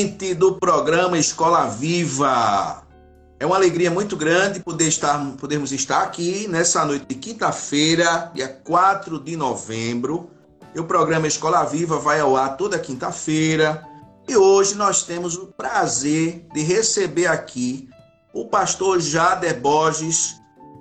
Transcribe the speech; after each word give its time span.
Ouvinte 0.00 0.34
do 0.34 0.54
programa 0.54 1.18
Escola 1.18 1.66
Viva. 1.66 2.82
É 3.38 3.44
uma 3.44 3.56
alegria 3.56 3.90
muito 3.90 4.16
grande 4.16 4.60
poder 4.60 4.88
estar, 4.88 5.18
podermos 5.38 5.72
estar 5.72 6.02
aqui 6.02 6.48
nessa 6.48 6.86
noite 6.86 7.04
de 7.06 7.14
quinta-feira, 7.16 8.30
dia 8.34 8.48
4 8.48 9.18
de 9.20 9.36
novembro. 9.36 10.30
E 10.74 10.80
o 10.80 10.84
programa 10.84 11.26
Escola 11.26 11.64
Viva 11.64 11.98
vai 11.98 12.18
ao 12.18 12.34
ar 12.34 12.56
toda 12.56 12.78
quinta-feira. 12.78 13.86
E 14.26 14.34
hoje 14.36 14.74
nós 14.74 15.02
temos 15.02 15.36
o 15.36 15.48
prazer 15.48 16.46
de 16.54 16.62
receber 16.62 17.26
aqui 17.26 17.86
o 18.32 18.46
pastor 18.46 19.00
Jader 19.00 19.60
Borges. 19.60 20.39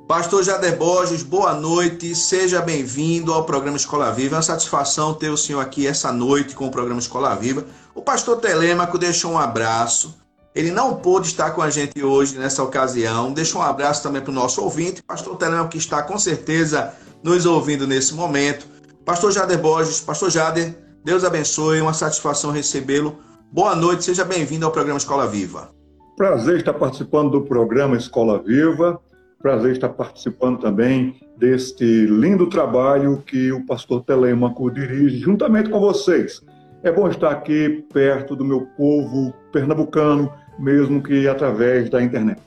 Pastor 0.10 0.44
Jader 0.44 0.76
Borges, 0.76 1.22
boa 1.22 1.54
noite, 1.54 2.16
seja 2.16 2.64
bem-vindo 2.64 3.32
ao 3.32 3.44
programa 3.44 3.78
Escola 3.78 4.12
Viva. 4.12 4.36
É 4.36 4.38
uma 4.38 4.42
satisfação 4.42 5.14
ter 5.14 5.30
o 5.30 5.38
senhor 5.38 5.60
aqui 5.60 5.86
essa 5.86 6.12
noite 6.12 6.56
com 6.56 6.66
o 6.66 6.72
programa 6.72 7.00
Escola 7.00 7.36
Viva. 7.36 7.64
O 7.94 8.02
pastor 8.02 8.38
Telêmaco 8.38 8.98
deixou 8.98 9.34
um 9.34 9.38
abraço 9.38 10.18
ele 10.56 10.72
não 10.72 10.96
pôde 10.96 11.28
estar 11.28 11.52
com 11.52 11.62
a 11.62 11.70
gente 11.70 12.04
hoje 12.04 12.38
nessa 12.38 12.64
ocasião. 12.64 13.32
Deixa 13.32 13.58
um 13.58 13.62
abraço 13.62 14.02
também 14.02 14.22
para 14.22 14.32
o 14.32 14.34
nosso 14.34 14.64
ouvinte, 14.64 15.04
Pastor 15.04 15.38
Telão, 15.38 15.68
que 15.68 15.78
está 15.78 16.02
com 16.02 16.18
certeza 16.18 16.92
nos 17.24 17.46
ouvindo 17.46 17.86
nesse 17.86 18.16
momento. 18.16 18.66
Pastor 19.06 19.32
Jader 19.32 19.60
Borges, 19.60 20.02
Pastor 20.02 20.32
Jader, 20.32 20.76
Deus 21.06 21.24
abençoe, 21.24 21.80
uma 21.82 21.94
satisfação 21.94 22.52
recebê-lo. 22.52 23.20
Boa 23.52 23.76
noite, 23.76 24.06
seja 24.06 24.26
bem-vindo 24.26 24.66
ao 24.66 24.72
programa 24.72 24.98
Escola 24.98 25.28
Viva. 25.28 25.70
Prazer 26.18 26.58
estar 26.58 26.74
participando 26.74 27.30
do 27.30 27.42
programa 27.44 27.96
Escola 27.96 28.42
Viva. 28.44 29.00
Prazer 29.42 29.72
estar 29.72 29.90
participando 29.90 30.60
também 30.60 31.18
deste 31.38 32.06
lindo 32.06 32.50
trabalho 32.50 33.24
que 33.26 33.52
o 33.54 33.66
pastor 33.66 34.04
Telêmaco 34.04 34.70
dirige 34.70 35.18
juntamente 35.18 35.70
com 35.70 35.80
vocês. 35.80 36.42
É 36.84 36.92
bom 36.92 37.08
estar 37.08 37.32
aqui 37.32 37.86
perto 37.94 38.36
do 38.36 38.44
meu 38.44 38.66
povo 38.78 39.34
pernambucano, 39.54 40.30
mesmo 40.58 41.02
que 41.02 41.26
através 41.28 41.90
da 41.90 42.04
internet. 42.04 42.42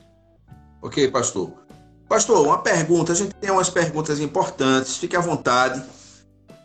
Ok, 0.83 1.07
pastor. 1.09 1.51
Pastor, 2.07 2.45
uma 2.45 2.59
pergunta. 2.59 3.11
A 3.11 3.15
gente 3.15 3.33
tem 3.35 3.49
umas 3.49 3.71
perguntas 3.71 4.19
importantes, 4.19 4.97
fique 4.97 5.15
à 5.15 5.19
vontade. 5.19 5.81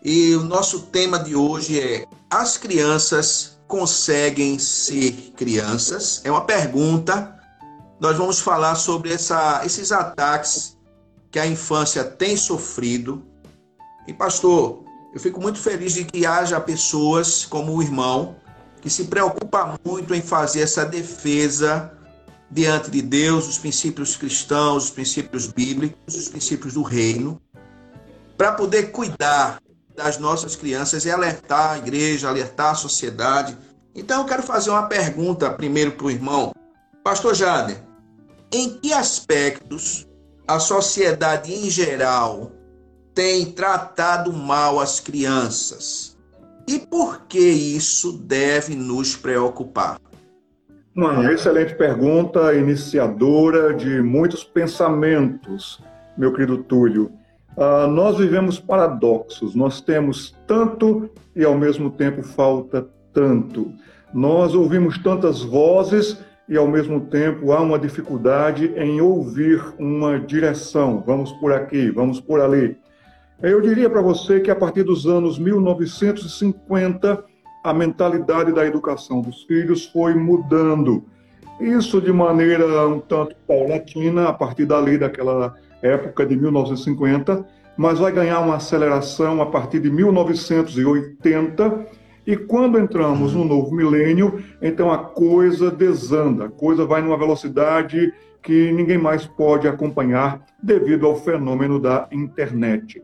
E 0.05 0.35
o 0.35 0.45
nosso 0.45 0.81
tema 0.87 1.19
de 1.19 1.35
hoje 1.35 1.81
é: 1.81 2.05
as 2.31 2.59
crianças 2.59 3.59
conseguem 3.67 4.59
ser 4.59 5.13
crianças? 5.37 6.21
É 6.23 6.31
uma 6.31 6.45
pergunta. 6.45 7.38
Nós 8.01 8.17
vamos 8.17 8.41
falar 8.41 8.77
sobre 8.77 9.13
essa, 9.13 9.63
esses 9.65 9.91
ataques 9.91 10.77
que 11.31 11.39
a 11.39 11.47
infância 11.47 12.05
tem 12.05 12.37
sofrido. 12.37 13.25
E, 14.07 14.13
pastor, 14.13 14.85
eu 15.13 15.21
fico 15.21 15.41
muito 15.41 15.59
feliz 15.59 15.95
de 15.95 16.05
que 16.05 16.25
haja 16.25 16.61
pessoas 16.61 17.45
como 17.45 17.75
o 17.75 17.83
irmão 17.83 18.37
que 18.81 18.89
se 18.89 19.05
preocupa 19.05 19.79
muito 19.85 20.15
em 20.15 20.23
fazer 20.23 20.61
essa 20.61 20.85
defesa 20.85 21.93
diante 22.51 22.91
de 22.91 23.03
Deus, 23.03 23.49
os 23.49 23.59
princípios 23.59 24.17
cristãos, 24.17 24.85
os 24.85 24.91
princípios 24.91 25.49
bíblicos, 25.49 26.15
os 26.15 26.29
princípios 26.29 26.75
do 26.75 26.83
reino, 26.83 27.41
para 28.37 28.53
poder 28.53 28.93
cuidar 28.93 29.61
das 29.97 30.19
nossas 30.19 30.55
crianças 30.55 31.05
e 31.05 31.11
alertar 31.11 31.73
a 31.73 31.79
igreja, 31.79 32.29
alertar 32.29 32.71
a 32.71 32.75
sociedade. 32.77 33.59
Então 33.93 34.21
eu 34.21 34.27
quero 34.27 34.45
fazer 34.45 34.71
uma 34.71 34.87
pergunta 34.87 35.51
primeiro 35.51 35.93
para 35.93 36.07
o 36.07 36.11
irmão. 36.11 36.55
Pastor 37.03 37.35
Jader, 37.35 37.88
em 38.53 38.71
que 38.79 38.93
aspectos 38.93 40.07
a 40.47 40.59
sociedade 40.59 41.53
em 41.53 41.71
geral 41.71 42.53
tem 43.15 43.47
tratado 43.53 44.33
mal 44.33 44.81
as 44.81 45.01
crianças? 45.01 46.17
E 46.67 46.79
por 46.79 47.23
que 47.27 47.39
isso 47.39 48.13
deve 48.13 48.75
nos 48.75 49.17
preocupar? 49.17 49.99
Uma 50.95 51.33
excelente 51.33 51.75
pergunta, 51.75 52.55
iniciadora 52.55 53.73
de 53.73 54.03
muitos 54.03 54.43
pensamentos, 54.43 55.81
meu 56.17 56.33
querido 56.33 56.59
Túlio. 56.59 57.13
Uh, 57.57 57.87
nós 57.87 58.19
vivemos 58.19 58.59
paradoxos, 58.59 59.55
nós 59.55 59.81
temos 59.81 60.37
tanto 60.47 61.11
e 61.35 61.45
ao 61.45 61.57
mesmo 61.57 61.91
tempo 61.91 62.23
falta 62.23 62.87
tanto. 63.13 63.73
Nós 64.13 64.55
ouvimos 64.55 64.99
tantas 64.99 65.43
vozes 65.43 66.19
e 66.49 66.57
ao 66.57 66.67
mesmo 66.67 67.01
tempo 67.03 67.53
há 67.53 67.61
uma 67.61 67.79
dificuldade 67.79 68.73
em 68.77 69.01
ouvir 69.01 69.63
uma 69.79 70.19
direção. 70.19 71.03
Vamos 71.07 71.31
por 71.33 71.53
aqui, 71.53 71.91
vamos 71.91 72.21
por 72.21 72.41
ali. 72.41 72.77
Eu 73.43 73.61
diria 73.61 73.89
para 73.89 74.01
você 74.01 74.41
que 74.41 74.51
a 74.51 74.57
partir 74.57 74.83
dos 74.83 75.07
anos 75.07 75.39
1950, 75.39 77.25
a 77.63 77.73
mentalidade 77.75 78.53
da 78.53 78.67
educação 78.67 79.21
dos 79.21 79.43
filhos 79.45 79.87
foi 79.87 80.15
mudando. 80.15 81.05
Isso 81.61 82.01
de 82.01 82.13
maneira 82.13 82.89
um 82.89 82.99
tanto 82.99 83.37
paulatina, 83.47 84.29
a 84.29 84.33
partir 84.33 84.65
dali 84.65 84.97
daquela 84.97 85.55
época 85.83 86.25
de 86.25 86.37
1950, 86.37 87.45
mas 87.77 87.99
vai 87.99 88.11
ganhar 88.11 88.41
uma 88.41 88.57
aceleração 88.57 89.41
a 89.43 89.47
partir 89.47 89.81
de 89.81 89.91
1980. 89.91 91.87
E 92.29 92.37
quando 92.37 92.79
entramos 92.79 93.33
no 93.33 93.43
novo 93.43 93.75
milênio, 93.75 94.45
então 94.61 94.93
a 94.93 94.99
coisa 94.99 95.71
desanda, 95.71 96.45
a 96.45 96.51
coisa 96.51 96.85
vai 96.85 97.01
numa 97.01 97.17
velocidade 97.17 98.13
que 98.43 98.71
ninguém 98.71 98.99
mais 98.99 99.25
pode 99.25 99.67
acompanhar 99.67 100.45
devido 100.63 101.07
ao 101.07 101.17
fenômeno 101.17 101.81
da 101.81 102.07
internet. 102.13 103.03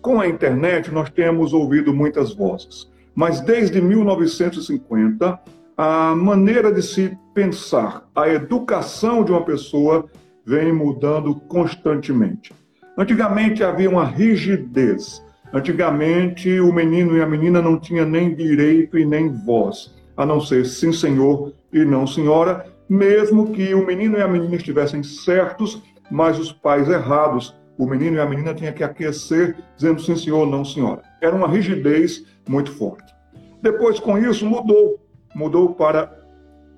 Com 0.00 0.18
a 0.18 0.26
internet, 0.26 0.90
nós 0.90 1.10
temos 1.10 1.52
ouvido 1.52 1.92
muitas 1.92 2.34
vozes, 2.34 2.90
mas 3.14 3.38
desde 3.42 3.82
1950, 3.82 5.38
a 5.76 6.16
maneira 6.16 6.72
de 6.72 6.80
se 6.80 7.14
pensar, 7.34 8.08
a 8.16 8.30
educação 8.30 9.22
de 9.22 9.30
uma 9.30 9.44
pessoa 9.44 10.06
vem 10.42 10.72
mudando 10.72 11.34
constantemente. 11.34 12.50
Antigamente 12.96 13.62
havia 13.62 13.90
uma 13.90 14.06
rigidez. 14.06 15.22
Antigamente 15.54 16.58
o 16.60 16.72
menino 16.72 17.16
e 17.16 17.22
a 17.22 17.26
menina 17.26 17.62
não 17.62 17.78
tinham 17.78 18.04
nem 18.04 18.34
direito 18.34 18.98
e 18.98 19.04
nem 19.04 19.28
voz, 19.28 19.94
a 20.16 20.26
não 20.26 20.40
ser 20.40 20.66
sim 20.66 20.92
senhor 20.92 21.52
e 21.72 21.84
não 21.84 22.06
senhora, 22.06 22.66
mesmo 22.88 23.52
que 23.52 23.72
o 23.72 23.86
menino 23.86 24.18
e 24.18 24.22
a 24.22 24.28
menina 24.28 24.56
estivessem 24.56 25.02
certos, 25.02 25.80
mas 26.10 26.38
os 26.38 26.50
pais 26.50 26.88
errados 26.88 27.54
o 27.76 27.86
menino 27.86 28.16
e 28.16 28.20
a 28.20 28.26
menina 28.26 28.54
tinham 28.54 28.72
que 28.72 28.84
aquecer, 28.84 29.56
dizendo 29.76 30.00
sim, 30.00 30.16
senhor, 30.16 30.46
não, 30.46 30.64
senhora. 30.64 31.02
Era 31.20 31.34
uma 31.34 31.48
rigidez 31.48 32.24
muito 32.48 32.70
forte. 32.72 33.12
Depois, 33.60 33.98
com 33.98 34.16
isso, 34.16 34.46
mudou. 34.46 35.00
Mudou 35.34 35.74
para 35.74 36.16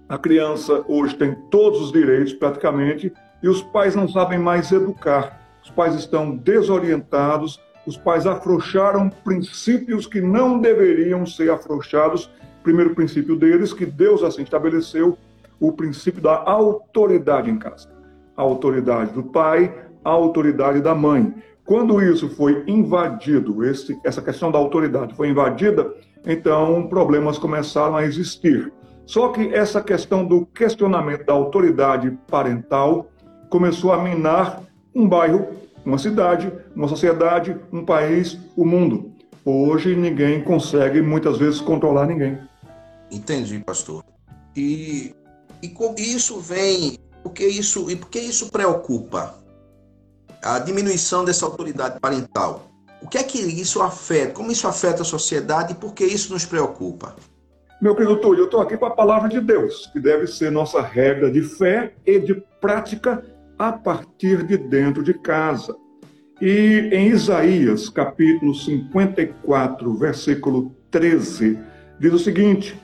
a 0.08 0.16
criança, 0.16 0.84
hoje 0.88 1.14
tem 1.16 1.34
todos 1.50 1.80
os 1.80 1.92
direitos, 1.92 2.32
praticamente, 2.32 3.12
e 3.42 3.48
os 3.48 3.60
pais 3.60 3.94
não 3.94 4.08
sabem 4.08 4.38
mais 4.38 4.72
educar. 4.72 5.38
Os 5.62 5.70
pais 5.70 5.94
estão 5.94 6.34
desorientados, 6.34 7.60
os 7.86 7.96
pais 7.96 8.26
afrouxaram 8.26 9.08
princípios 9.08 10.06
que 10.06 10.20
não 10.20 10.58
deveriam 10.58 11.24
ser 11.24 11.50
afrouxados. 11.50 12.30
Primeiro 12.62 12.94
princípio 12.94 13.36
deles, 13.36 13.72
que 13.72 13.86
Deus 13.86 14.22
assim 14.22 14.42
estabeleceu, 14.42 15.16
o 15.60 15.72
princípio 15.72 16.20
da 16.20 16.42
autoridade 16.44 17.48
em 17.48 17.56
casa. 17.56 17.88
A 18.36 18.42
autoridade 18.42 19.12
do 19.12 19.22
pai, 19.22 19.72
a 20.04 20.10
autoridade 20.10 20.80
da 20.80 20.94
mãe. 20.94 21.32
Quando 21.64 22.02
isso 22.02 22.28
foi 22.28 22.64
invadido, 22.66 23.64
esse, 23.64 23.98
essa 24.04 24.20
questão 24.20 24.50
da 24.52 24.58
autoridade 24.58 25.14
foi 25.14 25.28
invadida, 25.28 25.92
então 26.24 26.86
problemas 26.88 27.38
começaram 27.38 27.96
a 27.96 28.04
existir. 28.04 28.72
Só 29.04 29.28
que 29.28 29.54
essa 29.54 29.80
questão 29.80 30.24
do 30.24 30.44
questionamento 30.46 31.24
da 31.24 31.32
autoridade 31.32 32.10
parental 32.28 33.08
começou 33.48 33.92
a 33.92 34.02
minar 34.02 34.62
um 34.94 35.08
bairro, 35.08 35.46
uma 35.86 35.98
cidade, 35.98 36.52
uma 36.74 36.88
sociedade, 36.88 37.56
um 37.72 37.84
país, 37.84 38.36
o 38.56 38.64
mundo. 38.64 39.12
Hoje 39.44 39.94
ninguém 39.94 40.42
consegue 40.42 41.00
muitas 41.00 41.38
vezes 41.38 41.60
controlar 41.60 42.06
ninguém. 42.06 42.36
Entendi, 43.10 43.60
pastor. 43.60 44.04
E 44.56 45.14
E 45.62 45.68
com 45.68 45.94
isso 45.96 46.40
vem, 46.40 46.98
porque 47.22 47.46
isso 47.46 47.90
e 47.90 47.96
porque 47.96 48.18
isso 48.18 48.50
preocupa 48.50 49.34
a 50.42 50.58
diminuição 50.58 51.24
dessa 51.24 51.46
autoridade 51.46 52.00
parental. 52.00 52.68
O 53.00 53.08
que 53.08 53.18
é 53.18 53.22
que 53.22 53.38
isso 53.38 53.80
afeta? 53.80 54.32
Como 54.32 54.50
isso 54.50 54.66
afeta 54.66 55.02
a 55.02 55.04
sociedade 55.04 55.72
e 55.72 55.76
por 55.76 55.94
que 55.94 56.04
isso 56.04 56.32
nos 56.32 56.44
preocupa? 56.44 57.14
Meu 57.80 57.94
querido 57.94 58.20
Túlio, 58.20 58.42
eu 58.42 58.44
estou 58.46 58.60
aqui 58.60 58.76
com 58.76 58.86
a 58.86 58.90
palavra 58.90 59.28
de 59.28 59.40
Deus, 59.40 59.86
que 59.92 60.00
deve 60.00 60.26
ser 60.26 60.50
nossa 60.50 60.80
regra 60.80 61.30
de 61.30 61.42
fé 61.42 61.92
e 62.06 62.18
de 62.18 62.34
prática 62.60 63.22
a 63.58 63.72
partir 63.72 64.44
de 64.44 64.56
dentro 64.56 65.02
de 65.02 65.14
casa. 65.14 65.76
E 66.40 66.90
em 66.92 67.08
Isaías, 67.08 67.88
capítulo 67.88 68.54
54, 68.54 69.94
versículo 69.94 70.74
13, 70.90 71.58
diz 71.98 72.12
o 72.12 72.18
seguinte: 72.18 72.78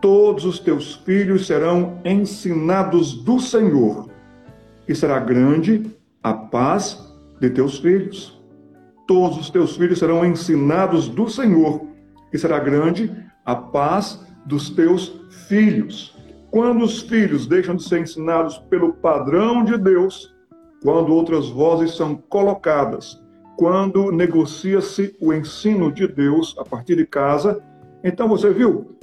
Todos 0.00 0.44
os 0.44 0.58
teus 0.58 0.96
filhos 0.96 1.46
serão 1.46 2.00
ensinados 2.04 3.14
do 3.14 3.40
Senhor, 3.40 4.10
e 4.86 4.94
será 4.94 5.18
grande 5.18 5.90
a 6.22 6.34
paz 6.34 7.02
de 7.40 7.48
teus 7.48 7.78
filhos. 7.78 8.38
Todos 9.06 9.38
os 9.38 9.50
teus 9.50 9.76
filhos 9.76 9.98
serão 9.98 10.24
ensinados 10.24 11.08
do 11.08 11.28
Senhor, 11.28 11.86
e 12.32 12.38
será 12.38 12.58
grande 12.58 13.10
a 13.44 13.54
paz 13.54 14.22
dos 14.44 14.68
teus 14.70 15.20
filhos. 15.48 16.13
Quando 16.54 16.84
os 16.84 17.00
filhos 17.00 17.48
deixam 17.48 17.74
de 17.74 17.82
ser 17.82 17.98
ensinados 17.98 18.58
pelo 18.70 18.92
padrão 18.92 19.64
de 19.64 19.76
Deus, 19.76 20.32
quando 20.84 21.12
outras 21.12 21.48
vozes 21.48 21.96
são 21.96 22.14
colocadas, 22.14 23.20
quando 23.56 24.12
negocia-se 24.12 25.16
o 25.20 25.32
ensino 25.32 25.90
de 25.90 26.06
Deus 26.06 26.54
a 26.56 26.64
partir 26.64 26.94
de 26.94 27.04
casa, 27.04 27.60
então 28.04 28.28
você 28.28 28.52
viu 28.52 28.96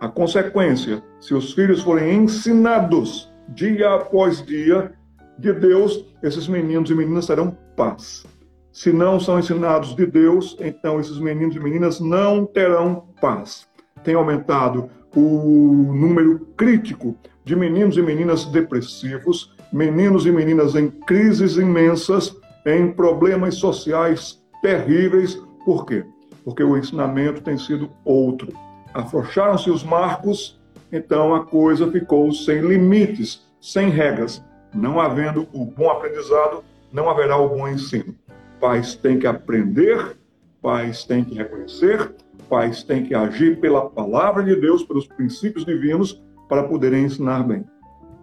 a 0.00 0.08
consequência. 0.08 1.00
Se 1.20 1.32
os 1.32 1.52
filhos 1.52 1.80
forem 1.80 2.24
ensinados 2.24 3.32
dia 3.50 3.94
após 3.94 4.44
dia 4.44 4.92
de 5.38 5.52
Deus, 5.52 6.04
esses 6.24 6.48
meninos 6.48 6.90
e 6.90 6.94
meninas 6.96 7.28
terão 7.28 7.56
paz. 7.76 8.26
Se 8.72 8.92
não 8.92 9.20
são 9.20 9.38
ensinados 9.38 9.94
de 9.94 10.06
Deus, 10.06 10.56
então 10.58 10.98
esses 10.98 11.20
meninos 11.20 11.54
e 11.54 11.60
meninas 11.60 12.00
não 12.00 12.44
terão 12.44 13.06
paz. 13.20 13.68
Tem 14.02 14.16
aumentado 14.16 14.90
o 15.16 15.92
número 15.94 16.46
crítico 16.56 17.16
de 17.44 17.56
meninos 17.56 17.96
e 17.96 18.02
meninas 18.02 18.44
depressivos, 18.44 19.54
meninos 19.72 20.26
e 20.26 20.30
meninas 20.30 20.74
em 20.74 20.90
crises 20.90 21.56
imensas, 21.56 22.36
em 22.66 22.92
problemas 22.92 23.54
sociais 23.56 24.42
terríveis. 24.60 25.40
Por 25.64 25.86
quê? 25.86 26.04
Porque 26.44 26.62
o 26.62 26.76
ensinamento 26.76 27.40
tem 27.40 27.56
sido 27.56 27.90
outro. 28.04 28.52
Afrouxaram-se 28.92 29.70
os 29.70 29.82
marcos, 29.82 30.60
então 30.92 31.34
a 31.34 31.44
coisa 31.44 31.90
ficou 31.90 32.30
sem 32.32 32.60
limites, 32.60 33.42
sem 33.60 33.88
regras. 33.88 34.44
Não 34.74 35.00
havendo 35.00 35.48
o 35.52 35.64
bom 35.64 35.90
aprendizado, 35.90 36.62
não 36.92 37.08
haverá 37.08 37.36
o 37.36 37.48
bom 37.48 37.68
ensino. 37.68 38.14
Pais 38.60 38.94
têm 38.96 39.18
que 39.18 39.26
aprender, 39.26 40.16
pais 40.60 41.04
têm 41.04 41.24
que 41.24 41.34
reconhecer, 41.34 42.14
pais 42.48 42.82
têm 42.82 43.04
que 43.04 43.14
agir 43.14 43.60
pela 43.60 43.88
palavra 43.88 44.42
de 44.42 44.54
Deus, 44.56 44.82
pelos 44.82 45.06
princípios 45.06 45.64
divinos, 45.64 46.20
para 46.48 46.64
poderem 46.64 47.04
ensinar 47.04 47.42
bem. 47.42 47.64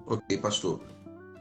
Ok, 0.05 0.37
pastor. 0.37 0.79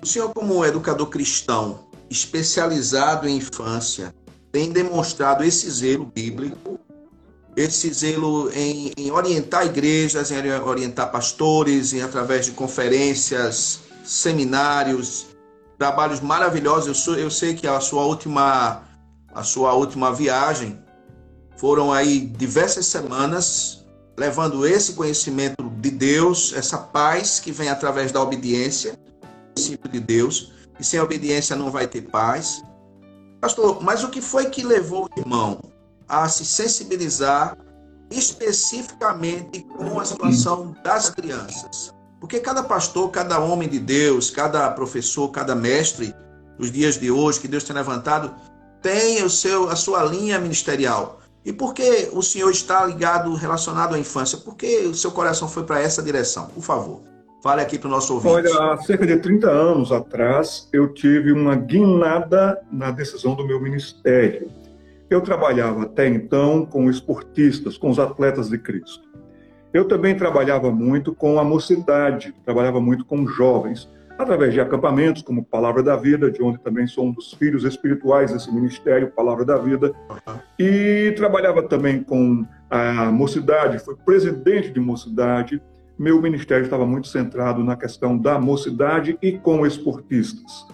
O 0.03 0.07
senhor, 0.07 0.33
como 0.35 0.65
educador 0.65 1.09
cristão, 1.09 1.87
especializado 2.11 3.29
em 3.29 3.37
infância, 3.37 4.15
tem 4.51 4.71
demonstrado 4.71 5.45
esse 5.45 5.71
zelo 5.71 6.05
bíblico, 6.05 6.79
esse 7.57 7.93
zelo 7.93 8.51
em, 8.53 8.93
em 8.97 9.11
orientar 9.11 9.67
igrejas, 9.67 10.31
em 10.31 10.51
orientar 10.61 11.11
pastores, 11.11 11.93
em, 11.93 12.03
através 12.03 12.47
de 12.47 12.53
conferências, 12.53 13.81
seminários, 14.05 15.27
trabalhos 15.79 16.21
maravilhosos. 16.21 16.87
Eu, 16.87 16.95
sou, 16.95 17.15
eu 17.15 17.31
sei 17.31 17.55
que 17.55 17.67
a 17.67 17.81
sua 17.81 18.05
última 18.05 18.83
a 19.35 19.43
sua 19.43 19.73
última 19.73 20.13
viagem 20.13 20.79
foram 21.63 21.93
aí 21.93 22.19
diversas 22.19 22.87
semanas 22.87 23.87
levando 24.19 24.67
esse 24.67 24.95
conhecimento 24.95 25.63
de 25.81 25.93
Deus, 25.93 26.53
essa 26.57 26.77
paz 26.77 27.39
que 27.39 27.53
vem 27.53 27.69
através 27.69 28.11
da 28.11 28.21
obediência 28.21 28.99
princípio 29.55 29.89
de 29.89 30.01
Deus, 30.01 30.53
e 30.81 30.85
sem 30.85 30.99
obediência 30.99 31.55
não 31.55 31.71
vai 31.71 31.87
ter 31.87 32.03
paz. 32.03 32.65
Pastor, 33.41 33.81
mas 33.81 34.03
o 34.03 34.09
que 34.09 34.21
foi 34.21 34.47
que 34.47 34.65
levou 34.65 35.05
o 35.05 35.21
irmão 35.21 35.61
a 36.09 36.29
se 36.29 36.45
sensibilizar 36.45 37.57
especificamente 38.11 39.61
com 39.61 40.01
a 40.01 40.05
situação 40.05 40.75
das 40.83 41.11
crianças? 41.11 41.95
Porque 42.19 42.41
cada 42.41 42.65
pastor, 42.65 43.09
cada 43.11 43.39
homem 43.39 43.69
de 43.69 43.79
Deus, 43.79 44.31
cada 44.31 44.69
professor, 44.73 45.29
cada 45.29 45.55
mestre 45.55 46.13
dos 46.59 46.73
dias 46.73 46.99
de 46.99 47.09
hoje 47.09 47.39
que 47.39 47.47
Deus 47.47 47.63
tem 47.63 47.77
levantado, 47.77 48.35
tem 48.83 49.23
o 49.23 49.31
seu, 49.31 49.71
a 49.71 49.77
sua 49.77 50.03
linha 50.03 50.41
ministerial. 50.41 51.22
E 51.45 51.53
por 51.53 51.75
que 51.75 52.09
o 52.13 52.23
senhor 52.23 52.51
está 52.51 52.85
ligado, 52.85 53.35
relacionado 53.35 53.95
à 53.95 53.99
infância? 53.99 54.39
Por 54.39 54.55
que 54.55 54.87
o 54.87 54.95
seu 54.95 55.11
coração 55.11 55.49
foi 55.49 55.65
para 55.65 55.81
essa 55.81 56.03
direção? 56.03 56.47
Por 56.47 56.63
favor. 56.63 57.01
Fale 57.43 57.61
aqui 57.61 57.77
para 57.77 57.89
o 57.89 57.91
nosso 57.91 58.15
ouvinte. 58.15 58.35
Olha, 58.35 58.73
há 58.73 58.77
cerca 58.79 59.05
de 59.05 59.17
30 59.17 59.51
anos 59.51 59.91
atrás, 59.91 60.69
eu 60.73 60.95
tive 60.95 61.33
uma 61.33 61.57
guinada 61.57 62.63
na 62.71 62.93
decisão 62.93 63.35
do 63.35 63.45
meu 63.45 63.61
ministério. 63.61 64.49
Eu 65.11 65.21
trabalhava 65.21 65.83
até 65.83 66.07
então 66.07 66.65
com 66.65 66.89
esportistas, 66.89 67.77
com 67.77 67.91
os 67.91 67.99
atletas 67.99 68.49
de 68.49 68.59
Cristo. 68.59 69.03
Eu 69.75 69.89
também 69.89 70.17
trabalhava 70.17 70.71
muito 70.71 71.13
com 71.13 71.41
a 71.41 71.45
mocidade, 71.45 72.33
trabalhava 72.45 72.81
muito 72.81 73.05
com 73.05 73.27
jovens, 73.27 73.89
através 74.19 74.53
de 74.53 74.61
acampamentos 74.61 75.23
como 75.23 75.45
Palavra 75.45 75.83
da 75.83 75.97
Vida, 75.97 76.31
de 76.31 76.43
onde 76.43 76.59
também 76.59 76.87
sou 76.87 77.07
um 77.07 77.13
dos 77.13 77.33
filhos 77.35 77.65
espirituais 77.65 78.33
desse 78.33 78.53
ministério, 78.53 79.11
Palavra 79.11 79.45
da 79.45 79.57
Vida. 79.57 79.93
E 80.59 81.13
trabalhava 81.17 81.63
também 81.63 82.03
com 82.03 82.47
a 82.71 83.11
mocidade, 83.11 83.79
fui 83.79 83.97
presidente 84.05 84.71
de 84.71 84.81
mocidade, 84.81 85.61
meu 85.99 86.21
ministério 86.21 86.65
estava 86.65 86.87
muito 86.87 87.09
centrado 87.09 87.63
na 87.63 87.77
questão 87.77 88.17
da 88.17 88.39
mocidade 88.39 89.17
e 89.23 89.33
com 89.33 89.67
esportistas. 89.67 90.67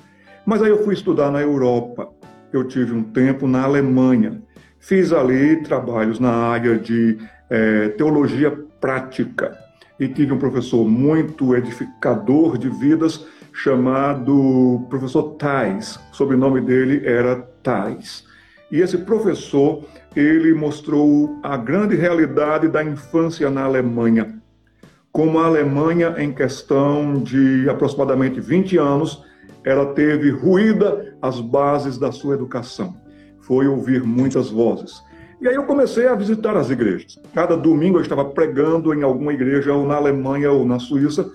Mas 0.46 0.62
aí 0.62 0.70
eu 0.70 0.82
fui 0.84 0.94
estudar 0.94 1.30
na 1.30 1.42
Europa. 1.42 2.08
Eu 2.52 2.64
tive 2.64 2.94
um 2.94 3.02
tempo 3.02 3.46
na 3.46 3.64
Alemanha. 3.64 4.40
Fiz 4.78 5.12
ali 5.12 5.62
trabalhos 5.62 6.18
na 6.18 6.30
área 6.30 6.78
de 6.78 7.18
é, 7.50 7.88
teologia 7.90 8.50
prática. 8.80 9.58
E 10.00 10.08
tive 10.08 10.32
um 10.32 10.38
professor 10.38 10.88
muito 10.88 11.54
edificador 11.54 12.56
de 12.56 12.70
vidas 12.70 13.26
chamado 13.62 14.86
professor 14.88 15.34
Tais. 15.34 15.98
O 16.12 16.16
sobrenome 16.16 16.60
dele 16.60 17.02
era 17.04 17.36
Tais. 17.62 18.24
E 18.70 18.80
esse 18.80 18.98
professor, 18.98 19.84
ele 20.14 20.52
mostrou 20.54 21.38
a 21.42 21.56
grande 21.56 21.96
realidade 21.96 22.68
da 22.68 22.84
infância 22.84 23.50
na 23.50 23.64
Alemanha 23.64 24.38
como 25.18 25.40
a 25.40 25.46
Alemanha, 25.46 26.14
em 26.18 26.32
questão 26.32 27.14
de 27.14 27.68
aproximadamente 27.68 28.40
20 28.40 28.76
anos, 28.76 29.24
ela 29.64 29.86
teve 29.86 30.30
ruída 30.30 31.16
as 31.20 31.40
bases 31.40 31.98
da 31.98 32.12
sua 32.12 32.34
educação. 32.34 32.94
Foi 33.40 33.66
ouvir 33.66 34.04
muitas 34.04 34.48
vozes. 34.48 35.02
E 35.40 35.48
aí 35.48 35.56
eu 35.56 35.64
comecei 35.64 36.06
a 36.06 36.14
visitar 36.14 36.56
as 36.56 36.70
igrejas. 36.70 37.18
Cada 37.34 37.56
domingo 37.56 37.98
eu 37.98 38.02
estava 38.02 38.24
pregando 38.26 38.94
em 38.94 39.02
alguma 39.02 39.32
igreja, 39.32 39.72
ou 39.74 39.84
na 39.84 39.96
Alemanha 39.96 40.52
ou 40.52 40.64
na 40.64 40.78
Suíça, 40.78 41.28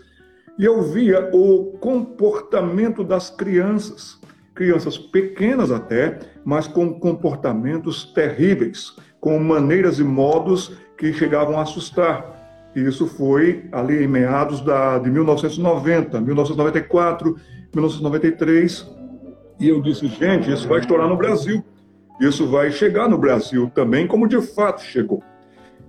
e 0.57 0.65
eu 0.65 0.81
via 0.81 1.29
o 1.33 1.77
comportamento 1.79 3.03
das 3.03 3.29
crianças. 3.29 4.19
Crianças 4.53 4.97
pequenas 4.97 5.71
até, 5.71 6.19
mas 6.45 6.67
com 6.67 6.99
comportamentos 6.99 8.05
terríveis, 8.13 8.95
com 9.19 9.39
maneiras 9.39 9.97
e 9.97 10.03
modos 10.03 10.77
que 10.97 11.11
chegavam 11.11 11.57
a 11.57 11.63
assustar. 11.63 12.71
Isso 12.75 13.07
foi 13.07 13.65
ali 13.71 14.03
em 14.03 14.07
meados 14.07 14.61
da, 14.61 14.99
de 14.99 15.09
1990, 15.09 16.21
1994, 16.21 17.35
1993. 17.73 18.87
E 19.59 19.69
eu 19.69 19.81
disse, 19.81 20.07
gente, 20.07 20.51
isso 20.51 20.67
vai 20.67 20.79
estourar 20.79 21.07
no 21.07 21.17
Brasil. 21.17 21.63
Isso 22.21 22.47
vai 22.47 22.71
chegar 22.71 23.09
no 23.09 23.17
Brasil 23.17 23.71
também, 23.73 24.05
como 24.07 24.27
de 24.27 24.39
fato 24.41 24.83
chegou. 24.83 25.23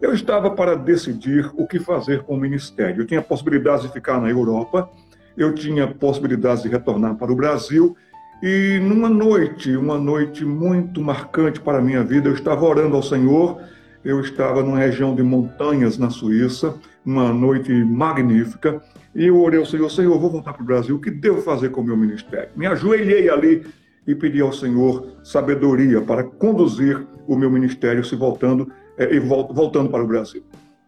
Eu 0.01 0.13
estava 0.13 0.51
para 0.51 0.77
decidir 0.77 1.51
o 1.55 1.67
que 1.67 1.79
fazer 1.79 2.23
com 2.23 2.35
o 2.35 2.41
ministério. 2.41 3.03
Eu 3.03 3.07
tinha 3.07 3.23
possibilidades 3.23 3.83
de 3.83 3.93
ficar 3.93 4.21
na 4.21 4.29
Europa, 4.29 4.89
eu 5.37 5.55
tinha 5.55 5.87
possibilidades 5.87 6.63
de 6.63 6.69
retornar 6.69 7.17
para 7.17 7.33
o 7.33 7.37
Brasil. 7.37 7.97
E 8.43 8.79
numa 8.83 9.09
noite, 9.09 9.77
uma 9.77 9.99
noite 9.99 10.45
muito 10.45 11.01
marcante 11.01 11.61
para 11.61 11.79
a 11.79 11.83
minha 11.83 12.03
vida, 12.05 12.29
eu 12.29 12.35
estava 12.35 12.65
orando 12.65 12.97
ao 12.97 13.03
Senhor 13.03 13.61
eu 14.05 14.21
estava 14.21 14.63
numa 14.63 14.79
região 14.79 15.15
de 15.15 15.23
montanhas 15.23 15.97
na 15.97 16.11
Suíça, 16.11 16.75
uma 17.05 17.33
noite 17.33 17.73
magnífica, 17.73 18.83
e 19.15 19.27
eu 19.27 19.41
orei 19.41 19.59
ao 19.59 19.65
Senhor, 19.65 19.91
Senhor, 19.91 20.19
vou 20.19 20.31
voltar 20.31 20.53
para 20.53 20.63
o 20.63 20.67
Brasil, 20.67 20.97
o 20.97 21.01
que 21.01 21.11
devo 21.11 21.41
fazer 21.41 21.71
com 21.71 21.81
o 21.81 21.85
meu 21.85 21.97
ministério? 21.97 22.51
Me 22.55 22.67
ajoelhei 22.67 23.31
ali 23.31 23.67
e 24.07 24.15
pedi 24.15 24.41
ao 24.41 24.53
Senhor 24.53 25.17
sabedoria 25.25 26.03
para 26.03 26.23
conduzir 26.23 27.07
o 27.27 27.35
meu 27.35 27.51
ministério 27.51 28.05
se 28.05 28.15
voltando 28.15 28.71
e 28.99 29.19
voltando 29.19 29.89
para 29.91 30.03
o 30.03 30.07
Brasil. 30.07 30.43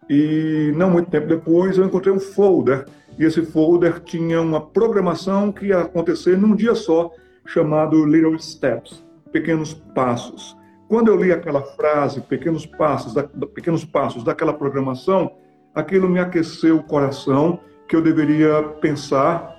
E 0.09 0.71
não 0.75 0.89
muito 0.89 1.09
tempo 1.09 1.27
depois 1.27 1.77
eu 1.77 1.85
encontrei 1.85 2.13
um 2.13 2.19
folder 2.19 2.85
e 3.19 3.25
esse 3.25 3.43
folder 3.43 3.99
tinha 4.01 4.41
uma 4.41 4.61
programação 4.61 5.51
que 5.51 5.67
ia 5.67 5.79
acontecer 5.79 6.37
num 6.37 6.55
dia 6.55 6.75
só, 6.75 7.11
chamado 7.45 8.05
Little 8.05 8.37
Steps, 8.37 9.03
pequenos 9.31 9.73
passos. 9.73 10.55
Quando 10.87 11.09
eu 11.09 11.21
li 11.21 11.31
aquela 11.31 11.61
frase, 11.61 12.21
pequenos 12.21 12.65
passos, 12.65 13.13
da, 13.13 13.23
pequenos 13.23 13.83
passos 13.83 14.23
daquela 14.23 14.53
programação, 14.53 15.31
aquilo 15.73 16.07
me 16.07 16.19
aqueceu 16.19 16.77
o 16.77 16.83
coração 16.83 17.59
que 17.87 17.95
eu 17.95 18.01
deveria 18.01 18.63
pensar 18.81 19.55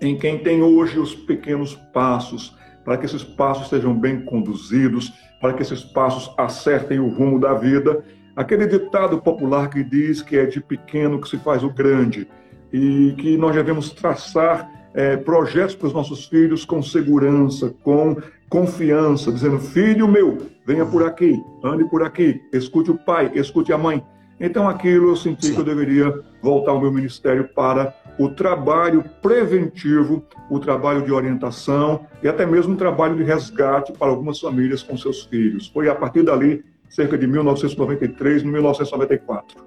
em 0.00 0.16
quem 0.16 0.38
tem 0.38 0.62
hoje 0.62 0.98
os 0.98 1.14
pequenos 1.14 1.74
passos, 1.92 2.56
para 2.84 2.96
que 2.98 3.06
esses 3.06 3.24
passos 3.24 3.68
sejam 3.68 3.94
bem 3.94 4.20
conduzidos, 4.24 5.12
para 5.40 5.52
que 5.52 5.62
esses 5.62 5.82
passos 5.82 6.32
acertem 6.36 6.98
o 6.98 7.08
rumo 7.08 7.40
da 7.40 7.54
vida. 7.54 8.04
Aquele 8.36 8.66
ditado 8.66 9.20
popular 9.20 9.70
que 9.70 9.82
diz 9.82 10.20
que 10.20 10.36
é 10.36 10.46
de 10.46 10.60
pequeno 10.60 11.20
que 11.20 11.28
se 11.28 11.38
faz 11.38 11.62
o 11.62 11.70
grande 11.70 12.28
e 12.72 13.14
que 13.16 13.36
nós 13.36 13.54
devemos 13.54 13.90
traçar 13.90 14.70
é, 14.92 15.16
projetos 15.16 15.74
para 15.74 15.88
os 15.88 15.92
nossos 15.92 16.26
filhos 16.26 16.64
com 16.64 16.82
segurança, 16.82 17.74
com 17.82 18.16
confiança, 18.48 19.32
dizendo: 19.32 19.58
Filho 19.58 20.06
meu, 20.06 20.38
venha 20.66 20.86
por 20.86 21.04
aqui, 21.04 21.40
ande 21.62 21.84
por 21.88 22.02
aqui, 22.02 22.40
escute 22.52 22.90
o 22.90 22.98
pai, 22.98 23.30
escute 23.34 23.72
a 23.72 23.78
mãe. 23.78 24.04
Então, 24.38 24.68
aquilo 24.68 25.10
eu 25.10 25.16
senti 25.16 25.46
Sim. 25.46 25.54
que 25.54 25.60
eu 25.60 25.64
deveria 25.64 26.12
voltar 26.42 26.72
ao 26.72 26.80
meu 26.80 26.92
ministério 26.92 27.48
para 27.54 27.94
o 28.18 28.28
trabalho 28.28 29.04
preventivo, 29.20 30.24
o 30.50 30.58
trabalho 30.58 31.02
de 31.02 31.12
orientação 31.12 32.06
e 32.22 32.28
até 32.28 32.46
mesmo 32.46 32.74
o 32.74 32.76
trabalho 32.76 33.16
de 33.16 33.22
resgate 33.22 33.92
para 33.92 34.08
algumas 34.08 34.38
famílias 34.38 34.82
com 34.82 34.96
seus 34.96 35.24
filhos. 35.24 35.68
Foi 35.68 35.88
a 35.88 35.94
partir 35.94 36.22
dali, 36.22 36.64
cerca 36.88 37.18
de 37.18 37.26
1993, 37.26 38.42
1994. 38.42 39.64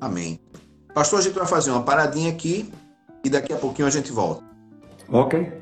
Amém. 0.00 0.38
Pastor, 0.94 1.20
a 1.20 1.22
gente 1.22 1.34
vai 1.34 1.46
fazer 1.46 1.70
uma 1.70 1.82
paradinha 1.82 2.30
aqui 2.30 2.70
e 3.24 3.30
daqui 3.30 3.52
a 3.52 3.56
pouquinho 3.56 3.88
a 3.88 3.90
gente 3.90 4.12
volta. 4.12 4.42
Ok. 5.08 5.61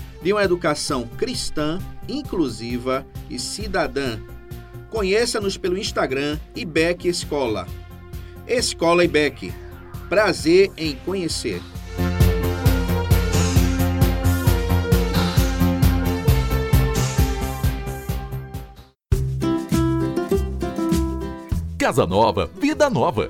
de 0.21 0.31
uma 0.31 0.43
educação 0.43 1.07
cristã, 1.17 1.79
inclusiva 2.07 3.05
e 3.29 3.39
cidadã. 3.39 4.19
Conheça-nos 4.89 5.57
pelo 5.57 5.77
Instagram 5.77 6.37
IBEC 6.55 7.07
Escola. 7.07 7.67
Escola 8.47 9.03
IBEC. 9.05 9.53
Prazer 10.09 10.71
em 10.77 10.95
conhecer. 11.05 11.61
Casa 21.77 22.05
Nova, 22.05 22.51
Vida 22.59 22.89
Nova. 22.89 23.29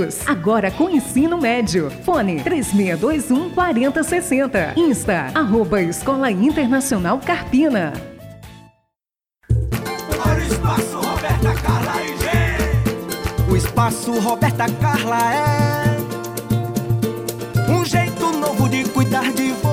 agora 0.25 0.71
com 0.71 0.89
ensino 0.89 1.37
médio. 1.37 1.89
Fone 2.03 2.41
3621 2.41 3.49
4060. 3.51 4.73
Insta, 4.75 5.31
arroba 5.33 5.81
Escola 5.81 6.29
Internacional 6.31 7.19
Carpina. 7.19 7.93
O 13.49 13.55
espaço 13.55 14.19
Roberta 14.19 14.65
Carla 14.79 15.33
é 15.33 15.97
um 17.69 17.83
jeito 17.85 18.31
novo 18.33 18.69
de 18.69 18.83
cuidar 18.89 19.31
de 19.33 19.51
você 19.51 19.70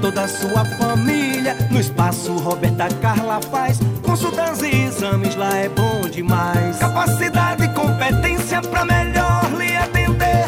toda 0.00 0.22
a 0.22 0.28
sua 0.28 0.64
família. 0.64 1.56
No 1.70 1.78
espaço 1.78 2.32
Roberta 2.38 2.88
Carla 3.00 3.40
faz 3.50 3.78
consultas 4.02 4.62
e 4.62 4.84
exames, 4.84 5.36
lá 5.36 5.54
é 5.56 5.68
bom 5.68 6.00
demais. 6.10 6.78
Capacidade 6.78 7.64
e 7.64 7.68
competência 7.68 8.60
pra 8.62 8.84
melhor 8.84 9.50
lhe 9.56 9.76
atender 9.76 10.46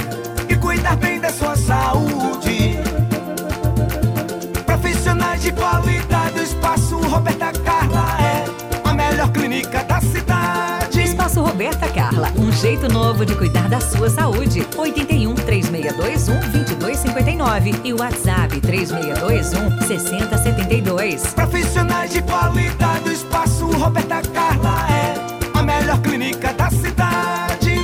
e 0.48 0.56
cuidar 0.56 0.96
bem 0.96 1.20
da 1.20 1.30
sua 1.30 1.54
saúde. 1.54 2.78
Profissionais 4.64 5.42
de 5.42 5.52
qualidade, 5.52 6.38
o 6.38 6.42
espaço 6.42 6.96
Roberta 6.96 7.52
Carla 7.64 8.16
é 8.20 8.88
a 8.88 8.94
melhor 8.94 9.30
clínica 9.30 9.84
da 9.84 10.00
cidade. 10.00 11.02
Espaço 11.02 11.42
Roberta 11.42 11.88
Carla, 11.88 12.32
um 12.38 12.50
jeito 12.50 12.88
novo 12.88 13.26
de 13.26 13.34
cuidar 13.34 13.68
da 13.68 13.80
sua 13.80 14.08
saúde. 14.08 14.66
81 14.76 15.34
3621 15.34 16.61
2259 17.02 17.80
e 17.82 17.92
o 17.92 17.98
WhatsApp 17.98 18.60
3621 18.60 19.86
6072. 19.86 21.34
Profissionais 21.34 22.12
de 22.12 22.22
qualidade, 22.22 23.08
o 23.08 23.12
espaço 23.12 23.66
Roberta 23.66 24.22
Carla 24.32 24.86
é 24.88 25.58
a 25.58 25.62
melhor 25.64 26.00
clínica 26.00 26.52
da 26.52 26.70
cidade. 26.70 27.74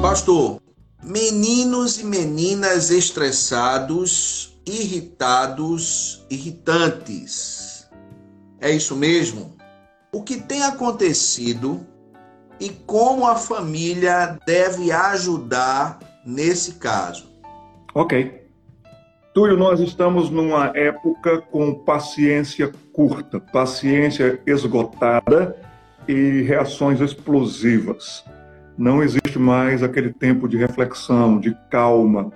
Pastor, 0.00 0.60
meninos 1.02 1.98
e 1.98 2.04
meninas 2.04 2.90
estressados, 2.90 4.49
irritados, 4.70 6.24
irritantes. 6.30 7.88
É 8.60 8.70
isso 8.70 8.96
mesmo? 8.96 9.60
o 10.12 10.22
que 10.22 10.36
tem 10.36 10.62
acontecido 10.62 11.86
e 12.58 12.68
como 12.68 13.26
a 13.26 13.36
família 13.36 14.38
deve 14.46 14.90
ajudar 14.90 15.98
nesse 16.26 16.74
caso. 16.74 17.30
Ok. 17.94 18.40
Túlio, 19.32 19.56
nós 19.56 19.78
estamos 19.80 20.28
numa 20.28 20.76
época 20.76 21.40
com 21.40 21.72
paciência 21.72 22.72
curta, 22.92 23.38
paciência 23.38 24.40
esgotada 24.44 25.56
e 26.08 26.42
reações 26.42 27.00
explosivas. 27.00 28.24
Não 28.76 29.02
existe 29.02 29.38
mais 29.38 29.82
aquele 29.82 30.12
tempo 30.12 30.48
de 30.48 30.56
reflexão, 30.56 31.38
de 31.38 31.56
calma. 31.70 32.32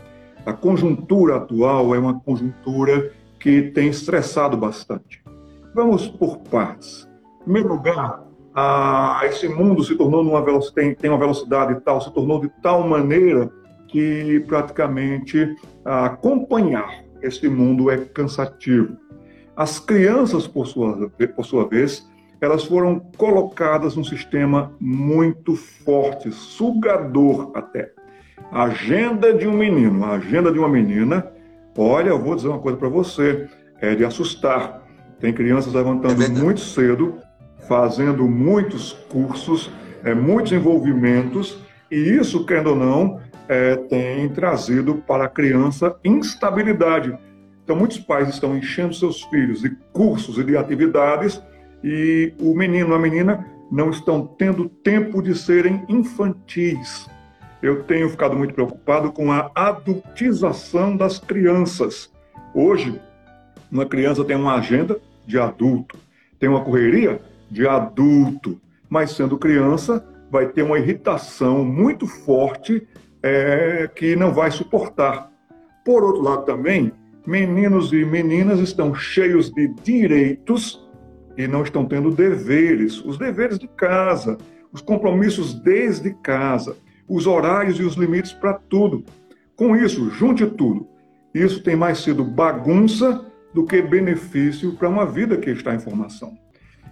A 0.47 0.53
conjuntura 0.53 1.37
atual 1.37 1.95
é 1.95 1.99
uma 1.99 2.21
conjuntura 2.21 3.13
que 3.41 3.63
tem 3.63 3.89
estressado 3.89 4.57
bastante. 4.57 5.23
Vamos 5.75 6.07
por 6.07 6.39
partes. 6.39 7.09
Em 7.41 7.45
primeiro 7.45 7.69
lugar, 7.69 8.23
ah, 8.55 9.21
esse 9.25 9.49
mundo 9.49 9.83
se 9.83 9.97
tornou 9.97 10.23
numa 10.23 10.45
tem, 10.73 10.97
uma 11.11 11.19
velocidade 11.19 11.81
tal, 11.81 12.01
se 12.01 12.13
tornou 12.13 12.41
de 12.41 12.49
tal 12.63 12.87
maneira 12.87 13.51
que 13.89 14.41
praticamente 14.47 15.57
ah, 15.85 16.07
acompanhar 16.07 17.05
esse 17.23 17.49
mundo 17.49 17.91
é 17.91 17.99
cansativo. 17.99 18.97
As 19.57 19.79
crianças, 19.79 20.47
por 20.47 20.67
sua, 20.67 21.11
por 21.35 21.45
sua 21.45 21.67
vez, 21.67 22.09
elas 22.41 22.65
foram 22.65 23.01
colocadas 23.17 23.97
num 23.97 24.05
sistema 24.05 24.73
muito 24.79 25.57
forte, 25.57 26.31
sugador 26.31 27.51
até. 27.55 27.93
A 28.51 28.65
agenda 28.65 29.33
de 29.33 29.47
um 29.47 29.53
menino, 29.53 30.05
a 30.05 30.13
agenda 30.13 30.53
de 30.53 30.59
uma 30.59 30.69
menina, 30.69 31.27
olha, 31.77 32.11
eu 32.11 32.19
vou 32.19 32.37
dizer 32.37 32.49
uma 32.49 32.59
coisa 32.59 32.79
para 32.79 32.89
você, 32.89 33.49
é 33.81 33.95
de 33.95 34.05
assustar. 34.05 34.83
Tem 35.19 35.33
crianças 35.33 35.73
levantando 35.73 36.23
é 36.23 36.29
muito 36.29 36.61
cedo, 36.61 37.19
fazendo 37.69 38.29
muitos 38.29 38.93
cursos, 39.09 39.71
é, 40.05 40.15
muitos 40.15 40.53
envolvimentos, 40.53 41.59
e 41.91 41.97
isso, 41.97 42.45
querendo 42.45 42.71
ou 42.71 42.77
não, 42.77 43.21
é, 43.49 43.77
tem 43.77 44.29
trazido 44.29 44.97
para 45.07 45.25
a 45.25 45.29
criança 45.29 45.97
instabilidade. 46.05 47.17
Então, 47.63 47.77
muitos 47.77 47.99
pais 47.99 48.29
estão 48.29 48.57
enchendo 48.57 48.95
seus 48.95 49.23
filhos 49.25 49.63
de 49.63 49.71
cursos 49.93 50.39
e 50.39 50.45
de 50.45 50.57
atividades, 50.57 51.43
e 51.83 52.33
o 52.39 52.55
menino, 52.55 52.95
a 52.95 52.99
menina, 52.99 53.47
não 53.71 53.91
estão 53.91 54.27
tendo 54.27 54.69
tempo 54.69 55.23
de 55.23 55.35
serem 55.35 55.85
infantis. 55.89 57.09
Eu 57.65 57.83
tenho 57.83 58.11
ficado 58.11 58.37
muito 58.37 58.53
preocupado 58.53 59.11
com 59.11 59.33
a 59.33 59.51
adultização 59.55 60.95
das 60.95 61.19
crianças. 61.19 62.13
Hoje, 62.55 63.01
uma 63.73 63.87
criança 63.87 64.23
tem 64.23 64.37
uma 64.37 64.57
agenda 64.57 65.01
de 65.27 65.39
adulto, 65.39 65.99
tem 66.39 66.47
uma 66.47 66.63
correria 66.63 67.23
de 67.51 67.67
adulto, 67.67 68.61
mas 68.87 69.13
sendo 69.13 69.39
criança, 69.39 70.07
vai 70.31 70.47
ter 70.49 70.61
uma 70.61 70.79
irritação 70.79 71.65
muito 71.65 72.07
forte 72.07 72.87
é, 73.23 73.89
que 73.95 74.15
não 74.15 74.31
vai 74.31 74.51
suportar. 74.51 75.31
Por 75.87 76.05
outro 76.05 76.21
lado, 76.21 76.45
também, 76.45 76.93
meninos 77.27 77.95
e 77.95 78.05
meninas 78.05 78.61
estão 78.61 78.95
cheios 78.95 79.51
de 79.51 79.69
direitos 79.69 80.87
e 81.35 81.49
não 81.49 81.63
estão 81.63 81.87
tendo 81.87 82.11
deveres, 82.11 83.03
os 83.03 83.17
deveres 83.17 83.59
de 83.59 83.69
casa, 83.69 84.37
os 84.71 84.83
compromissos 84.83 85.55
desde 85.55 86.13
casa, 86.13 86.77
os 87.09 87.27
horários 87.27 87.79
e 87.79 87.83
os 87.83 87.95
limites 87.95 88.33
para 88.33 88.55
tudo. 88.55 89.05
Com 89.57 89.77
isso, 89.77 90.11
junte 90.11 90.47
tudo. 90.47 90.89
Isso 91.35 91.63
tem 91.63 91.77
mais 91.77 91.99
sido 91.99 92.25
bagunça 92.25 93.25
do 93.53 93.65
que 93.65 93.81
benefício 93.83 94.73
para 94.73 94.89
uma 94.89 95.07
vida 95.07 95.37
que 95.37 95.51
está 95.51 95.75
em 95.75 95.79
formação 95.79 96.37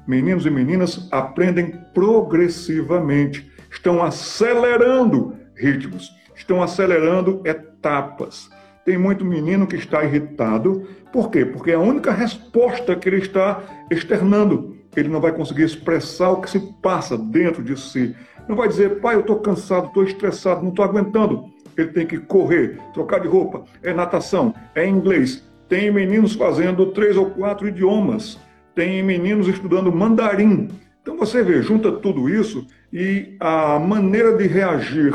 meninos 0.06 0.46
e 0.46 0.50
meninas 0.50 1.08
aprendem 1.10 1.78
progressivamente, 1.94 3.50
estão 3.70 4.02
acelerando 4.02 5.34
ritmos, 5.54 6.10
estão 6.34 6.62
acelerando 6.62 7.40
etapas. 7.44 8.50
Tem 8.84 8.98
muito 8.98 9.24
menino 9.24 9.66
que 9.66 9.76
está 9.76 10.04
irritado, 10.04 10.86
por 11.12 11.30
quê? 11.30 11.44
Porque 11.44 11.70
é 11.70 11.74
a 11.74 11.80
única 11.80 12.10
resposta 12.10 12.96
que 12.96 13.08
ele 13.08 13.18
está 13.18 13.62
externando, 13.90 14.76
ele 14.96 15.08
não 15.08 15.20
vai 15.20 15.32
conseguir 15.32 15.64
expressar 15.64 16.30
o 16.30 16.40
que 16.40 16.50
se 16.50 16.60
passa 16.82 17.16
dentro 17.16 17.62
de 17.62 17.78
si. 17.78 18.14
Não 18.48 18.56
vai 18.56 18.68
dizer, 18.68 19.00
pai, 19.00 19.14
eu 19.14 19.20
estou 19.20 19.40
cansado, 19.40 19.86
estou 19.88 20.04
estressado, 20.04 20.62
não 20.62 20.70
estou 20.70 20.84
aguentando. 20.84 21.44
Ele 21.76 21.88
tem 21.88 22.06
que 22.06 22.18
correr, 22.18 22.78
trocar 22.92 23.20
de 23.20 23.28
roupa, 23.28 23.64
é 23.82 23.94
natação, 23.94 24.54
é 24.74 24.86
inglês. 24.86 25.42
Tem 25.68 25.90
meninos 25.90 26.34
fazendo 26.34 26.86
três 26.86 27.16
ou 27.16 27.30
quatro 27.30 27.66
idiomas 27.66 28.38
tem 28.74 29.02
meninos 29.02 29.48
estudando 29.48 29.92
mandarim. 29.92 30.68
Então 31.00 31.16
você 31.16 31.42
vê, 31.42 31.62
junta 31.62 31.92
tudo 31.92 32.28
isso 32.28 32.66
e 32.92 33.36
a 33.40 33.78
maneira 33.78 34.36
de 34.36 34.46
reagir 34.46 35.14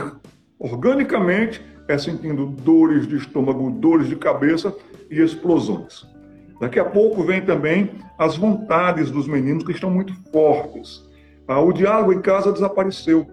organicamente 0.59 1.61
é 1.87 1.97
sentindo 1.97 2.45
dores 2.45 3.07
de 3.07 3.15
estômago, 3.15 3.71
dores 3.71 4.07
de 4.07 4.15
cabeça 4.15 4.75
e 5.09 5.21
explosões. 5.21 6.05
Daqui 6.59 6.79
a 6.79 6.85
pouco 6.85 7.23
vem 7.23 7.41
também 7.41 7.91
as 8.17 8.35
vontades 8.35 9.11
dos 9.11 9.27
meninos 9.27 9.63
que 9.63 9.71
estão 9.71 9.89
muito 9.89 10.13
fortes. 10.31 11.05
Ah, 11.47 11.61
o 11.61 11.71
diálogo 11.71 12.13
em 12.13 12.21
casa 12.21 12.51
desapareceu. 12.51 13.27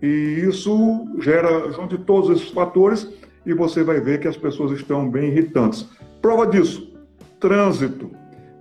E 0.00 0.44
isso 0.48 1.06
gera, 1.20 1.70
junto 1.70 1.96
de 1.96 2.04
todos 2.04 2.30
esses 2.30 2.50
fatores, 2.50 3.08
e 3.46 3.52
você 3.52 3.84
vai 3.84 4.00
ver 4.00 4.20
que 4.20 4.26
as 4.26 4.36
pessoas 4.36 4.72
estão 4.72 5.08
bem 5.08 5.28
irritantes. 5.28 5.88
Prova 6.20 6.46
disso, 6.46 6.92
trânsito. 7.38 8.10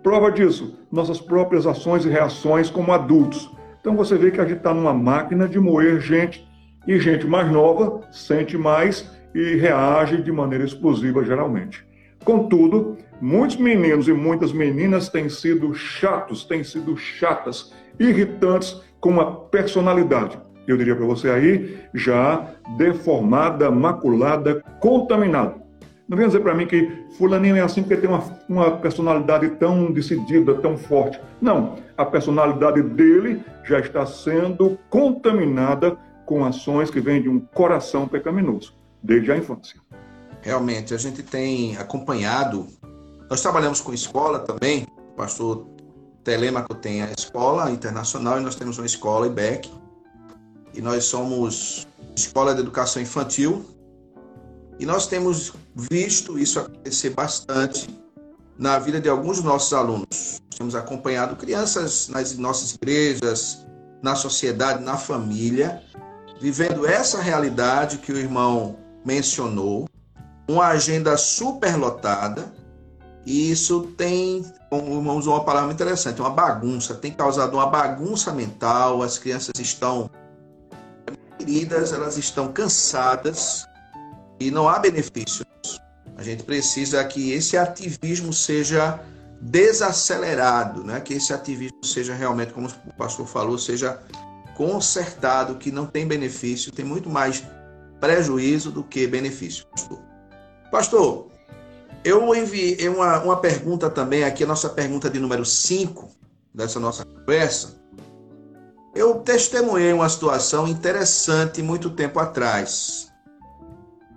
Prova 0.04 0.32
disso, 0.32 0.78
nossas 0.91 1.19
próprias 1.19 1.65
ações 1.65 2.06
e 2.06 2.10
reações 2.10 2.69
como 2.69 2.91
adultos. 2.91 3.50
Então 3.80 3.95
você 3.95 4.15
vê 4.15 4.30
que 4.32 4.41
a 4.41 4.45
gente 4.45 4.58
está 4.58 4.74
numa 4.74 4.93
máquina 4.93 5.47
de 5.47 5.60
moer 5.60 6.00
gente, 6.00 6.47
e 6.88 7.00
gente 7.00 7.28
mais 7.28 7.52
nova 7.52 8.02
sente 8.12 8.58
mais 8.58 9.10
e 9.34 9.56
reage 9.56 10.21
de 10.21 10.32
maneira 10.32 10.65
explosiva 10.65 11.24
geralmente. 11.24 11.86
Contudo, 12.24 12.97
muitos 13.22 13.58
meninos 13.58 14.08
e 14.08 14.14
muitas 14.14 14.52
meninas 14.52 15.08
têm 15.08 15.30
sido 15.30 15.74
chatos, 15.74 16.44
têm 16.44 16.64
sido 16.64 16.98
chatas, 16.98 17.72
irritantes 18.00 18.82
com 19.00 19.12
uma 19.12 19.36
personalidade. 19.36 20.40
Eu 20.68 20.78
diria 20.78 20.96
para 20.96 21.06
você 21.06 21.30
aí, 21.30 21.80
já 21.94 22.48
deformada, 22.78 23.70
maculada, 23.70 24.64
contaminada. 24.80 25.62
Não 26.08 26.18
venha 26.18 26.28
dizer 26.28 26.42
para 26.42 26.54
mim 26.54 26.68
que 26.68 26.92
fulaninho 27.18 27.56
é 27.56 27.62
assim 27.62 27.82
porque 27.82 27.96
tem 27.96 28.10
uma, 28.10 28.24
uma 28.50 28.72
personalidade 28.72 29.50
tão 29.52 29.92
decidida, 29.92 30.56
tão 30.56 30.78
forte. 30.78 31.20
Não, 31.42 31.78
a 31.98 32.04
personalidade 32.04 32.82
dele 32.82 33.42
já 33.64 33.80
está 33.80 34.06
sendo 34.06 34.78
contaminada 34.90 35.98
com 36.26 36.44
ações 36.44 36.92
que 36.92 37.00
vêm 37.00 37.22
de 37.22 37.30
um 37.30 37.40
coração 37.40 38.08
pecaminoso, 38.08 38.74
desde 39.02 39.32
a 39.32 39.38
infância. 39.38 39.80
Realmente, 40.42 40.94
a 40.94 40.98
gente 40.98 41.22
tem 41.24 41.78
acompanhado, 41.78 42.68
nós 43.32 43.39
trabalhamos 43.39 43.80
com 43.80 43.94
escola 43.94 44.39
também, 44.39 44.86
o 45.13 45.15
pastor 45.15 45.65
Telemaco 46.22 46.76
tem 46.76 47.02
a 47.02 47.10
escola 47.17 47.72
internacional 47.72 48.38
e 48.38 48.44
nós 48.44 48.56
temos 48.56 48.78
uma 48.78 48.86
escola 48.86 49.26
IBEC, 49.26 49.72
e 50.74 50.82
nós 50.82 51.06
somos 51.06 51.88
Escola 52.13 52.54
de 52.54 52.60
Educação 52.60 53.02
Infantil, 53.02 53.65
e 54.78 54.86
nós 54.86 55.08
temos 55.08 55.54
visto 55.74 56.38
isso 56.38 56.60
acontecer 56.60 57.12
bastante 57.12 57.88
na 58.60 58.78
vida 58.80 59.00
de 59.00 59.08
alguns 59.08 59.38
dos 59.38 59.46
nossos 59.46 59.72
alunos. 59.72 60.41
Temos 60.58 60.76
acompanhado 60.76 61.38
crianças 61.38 62.10
nas 62.10 62.38
nossas 62.38 62.74
igrejas, 62.74 63.65
na 64.04 64.13
sociedade, 64.13 64.84
na 64.84 64.98
família, 64.98 65.82
vivendo 66.41 66.86
essa 66.86 67.22
realidade 67.22 68.00
que 68.00 68.12
o 68.12 68.17
irmão 68.17 68.76
mencionou, 69.06 69.88
uma 70.50 70.67
agenda 70.67 71.15
superlotada, 71.15 72.60
e 73.26 73.52
isso 73.52 73.94
tem, 73.98 74.44
como 74.70 75.14
usou 75.14 75.36
uma 75.36 75.44
palavra 75.44 75.72
interessante, 75.72 76.20
uma 76.20 76.30
bagunça, 76.30 76.96
tem 76.96 77.12
causado 77.12 77.54
uma 77.54 77.68
bagunça 77.68 78.32
mental, 78.32 79.04
as 79.04 79.18
crianças 79.18 79.54
estão 79.60 80.10
queridas, 81.38 81.94
elas 81.94 82.18
estão 82.18 82.52
cansadas, 82.52 83.68
e 84.40 84.50
não 84.50 84.68
há 84.68 84.80
benefícios. 84.80 85.46
A 86.18 86.24
gente 86.24 86.44
precisa 86.44 87.04
que 87.04 87.32
esse 87.32 87.58
ativismo 87.58 88.34
seja 88.34 89.00
desacelerado, 89.40 90.84
né? 90.84 91.00
que 91.00 91.16
esse 91.16 91.34
ativismo 91.34 91.84
seja 91.84 92.14
realmente, 92.14 92.54
como 92.54 92.68
o 92.68 92.94
pastor 92.94 93.28
falou, 93.28 93.58
seja 93.58 94.00
consertado, 94.56 95.56
que 95.56 95.72
não 95.72 95.86
tem 95.86 96.08
benefício, 96.08 96.72
tem 96.72 96.86
muito 96.86 97.10
mais 97.10 97.44
prejuízo 98.00 98.72
do 98.72 98.84
que 98.84 99.08
benefício. 99.08 99.66
Pastor, 99.68 100.00
pastor 100.72 101.31
eu 102.04 102.34
enviei 102.36 102.88
uma, 102.90 103.20
uma 103.24 103.38
pergunta 103.38 103.90
também 103.90 104.24
aqui, 104.24 104.44
a 104.44 104.48
nossa 104.48 104.70
pergunta 104.70 105.10
de 105.10 105.20
número 105.20 105.46
5 105.46 106.10
dessa 106.54 106.80
nossa 106.80 107.06
conversa. 107.06 107.80
Eu 108.94 109.16
testemunhei 109.20 109.94
uma 109.94 110.10
situação 110.10 110.68
interessante 110.68 111.62
muito 111.62 111.90
tempo 111.90 112.20
atrás. 112.20 113.10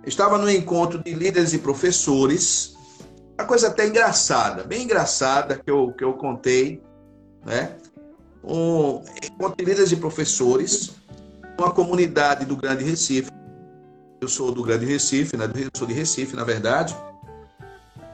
Estava 0.05 0.37
no 0.37 0.49
encontro 0.49 1.01
de 1.01 1.13
líderes 1.13 1.53
e 1.53 1.59
professores, 1.59 2.75
uma 3.37 3.47
coisa 3.47 3.67
até 3.67 3.87
engraçada, 3.87 4.63
bem 4.63 4.83
engraçada 4.83 5.57
que 5.57 5.69
eu, 5.69 5.93
que 5.93 6.03
eu 6.03 6.13
contei, 6.13 6.83
né? 7.45 7.75
um, 8.45 9.01
com 9.37 9.53
líderes 9.57 9.91
e 9.91 9.95
professores, 9.95 10.91
uma 11.57 11.71
comunidade 11.71 12.45
do 12.45 12.55
Grande 12.55 12.83
Recife. 12.83 13.31
Eu 14.21 14.27
sou 14.27 14.51
do 14.51 14.63
Grande 14.63 14.85
Recife, 14.85 15.35
né? 15.35 15.49
Eu 15.55 15.69
sou 15.75 15.87
de 15.87 15.93
Recife, 15.93 16.35
na 16.35 16.43
verdade. 16.43 16.95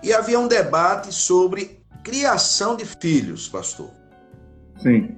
E 0.03 0.13
havia 0.13 0.39
um 0.39 0.47
debate 0.47 1.13
sobre 1.13 1.83
criação 2.03 2.75
de 2.75 2.85
filhos, 2.85 3.47
pastor. 3.47 3.89
Sim. 4.81 5.15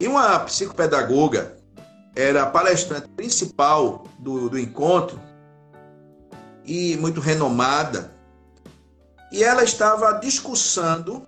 E 0.00 0.06
uma 0.06 0.40
psicopedagoga 0.40 1.56
era 2.14 2.42
a 2.42 2.46
palestrante 2.46 3.08
principal 3.08 4.04
do, 4.18 4.48
do 4.48 4.58
encontro 4.58 5.20
e 6.64 6.96
muito 6.96 7.20
renomada. 7.20 8.10
E 9.30 9.44
ela 9.44 9.62
estava 9.62 10.12
discussando 10.14 11.26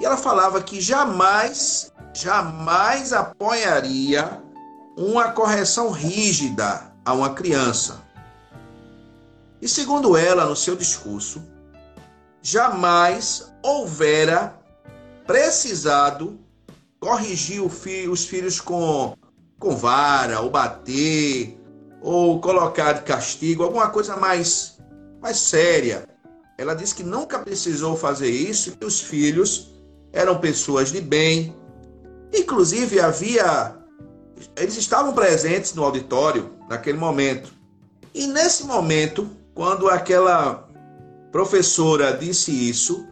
e 0.00 0.04
ela 0.04 0.16
falava 0.16 0.60
que 0.62 0.80
jamais, 0.80 1.92
jamais 2.12 3.12
apoiaria 3.12 4.42
uma 4.96 5.30
correção 5.32 5.90
rígida 5.90 6.92
a 7.04 7.12
uma 7.12 7.34
criança. 7.34 8.02
E 9.60 9.68
segundo 9.68 10.16
ela, 10.16 10.44
no 10.44 10.56
seu 10.56 10.74
discurso, 10.74 11.42
jamais 12.42 13.52
houvera 13.62 14.58
precisado 15.26 16.38
corrigir 16.98 17.62
os 17.62 18.24
filhos 18.24 18.60
com, 18.60 19.16
com 19.58 19.76
vara, 19.76 20.40
ou 20.40 20.50
bater, 20.50 21.58
ou 22.00 22.40
colocar 22.40 22.92
de 22.92 23.02
castigo, 23.02 23.62
alguma 23.62 23.88
coisa 23.88 24.16
mais, 24.16 24.78
mais 25.20 25.36
séria. 25.38 26.08
Ela 26.58 26.74
disse 26.74 26.94
que 26.94 27.02
nunca 27.02 27.38
precisou 27.38 27.96
fazer 27.96 28.30
isso, 28.30 28.76
que 28.76 28.84
os 28.84 29.00
filhos 29.00 29.72
eram 30.12 30.38
pessoas 30.38 30.92
de 30.92 31.00
bem. 31.00 31.56
Inclusive, 32.32 33.00
havia. 33.00 33.76
Eles 34.56 34.76
estavam 34.76 35.12
presentes 35.12 35.74
no 35.74 35.84
auditório 35.84 36.52
naquele 36.68 36.98
momento. 36.98 37.52
E 38.14 38.26
nesse 38.26 38.64
momento, 38.64 39.28
quando 39.54 39.88
aquela 39.88 40.61
professora 41.32 42.14
disse 42.16 42.52
isso, 42.52 43.08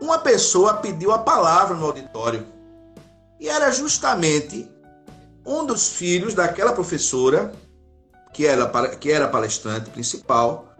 uma 0.00 0.18
pessoa 0.18 0.74
pediu 0.74 1.10
a 1.12 1.18
palavra 1.18 1.74
no 1.74 1.86
auditório. 1.86 2.46
E 3.40 3.48
era 3.48 3.72
justamente 3.72 4.70
um 5.44 5.64
dos 5.64 5.88
filhos 5.88 6.34
daquela 6.34 6.74
professora, 6.74 7.52
que 8.32 8.46
era, 8.46 8.66
que 8.96 9.10
era 9.10 9.26
palestrante 9.26 9.90
principal, 9.90 10.76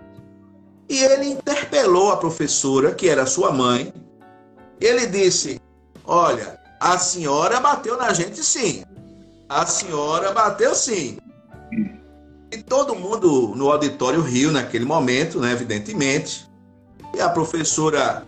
e 0.89 1.03
ele 1.03 1.31
interpelou 1.31 2.13
a 2.13 2.19
professora, 2.19 2.95
que 2.95 3.09
era 3.09 3.25
sua 3.25 3.51
mãe. 3.51 3.93
Ele 4.79 5.07
disse: 5.07 5.61
Olha, 6.05 6.61
a 6.79 6.99
senhora 6.99 7.61
bateu 7.61 7.97
na 7.97 8.13
gente 8.13 8.45
sim. 8.45 8.85
A 9.49 9.65
senhora 9.65 10.33
bateu 10.33 10.75
sim. 10.75 11.19
E 12.53 12.59
todo 12.63 12.95
mundo 12.95 13.55
no 13.57 13.71
auditório 13.71 14.21
riu 14.21 14.53
naquele 14.53 14.85
momento, 14.85 15.41
né, 15.41 15.53
evidentemente. 15.53 16.47
E 17.15 17.21
a 17.21 17.29
professora 17.29 18.27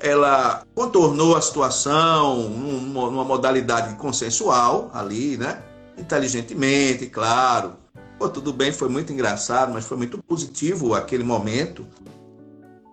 ela 0.00 0.64
contornou 0.74 1.36
a 1.36 1.40
situação 1.40 2.48
numa 2.48 3.24
modalidade 3.24 3.94
consensual 3.96 4.90
ali, 4.92 5.36
né? 5.36 5.62
Inteligentemente, 5.96 7.06
claro. 7.06 7.74
Pô, 8.18 8.28
tudo 8.28 8.52
bem, 8.52 8.72
foi 8.72 8.88
muito 8.88 9.12
engraçado, 9.12 9.72
mas 9.72 9.84
foi 9.84 9.96
muito 9.96 10.20
positivo 10.22 10.94
aquele 10.94 11.22
momento. 11.22 11.86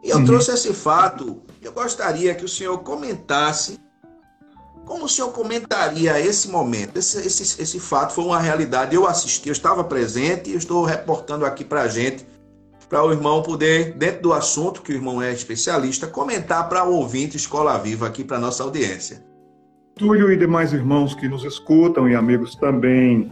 E 0.04 0.10
eu 0.10 0.18
uhum. 0.18 0.26
trouxe 0.26 0.52
esse 0.52 0.74
fato. 0.74 1.42
Eu 1.62 1.72
gostaria 1.72 2.36
que 2.36 2.46
o 2.46 2.50
senhor 2.50 2.78
comentasse 2.80 3.80
como 4.90 5.06
o 5.06 5.10
senhor 5.10 5.32
comentaria 5.32 6.20
esse 6.20 6.50
momento? 6.50 6.98
Esse, 6.98 7.20
esse, 7.20 7.62
esse 7.62 7.80
fato 7.80 8.12
foi 8.12 8.24
uma 8.24 8.40
realidade. 8.40 8.96
Eu 8.96 9.08
assisti, 9.08 9.48
eu 9.48 9.54
estava 9.54 9.84
presente 9.84 10.50
e 10.50 10.56
estou 10.56 10.84
reportando 10.84 11.46
aqui 11.46 11.64
para 11.64 11.84
a 11.84 11.88
gente, 11.88 12.26
para 12.90 13.06
o 13.06 13.12
irmão 13.12 13.44
poder, 13.44 13.94
dentro 13.94 14.24
do 14.24 14.34
assunto, 14.34 14.82
que 14.82 14.92
o 14.92 14.96
irmão 14.96 15.22
é 15.22 15.32
especialista, 15.32 16.08
comentar 16.08 16.68
para 16.68 16.84
o 16.84 16.96
ouvinte 16.96 17.38
Escola 17.38 17.78
Viva 17.78 18.08
aqui 18.08 18.24
para 18.24 18.40
nossa 18.40 18.64
audiência. 18.64 19.24
Túlio 19.96 20.32
e 20.32 20.38
demais 20.38 20.74
irmãos 20.74 21.14
que 21.14 21.28
nos 21.28 21.44
escutam 21.44 22.10
e 22.10 22.16
amigos 22.16 22.56
também. 22.56 23.32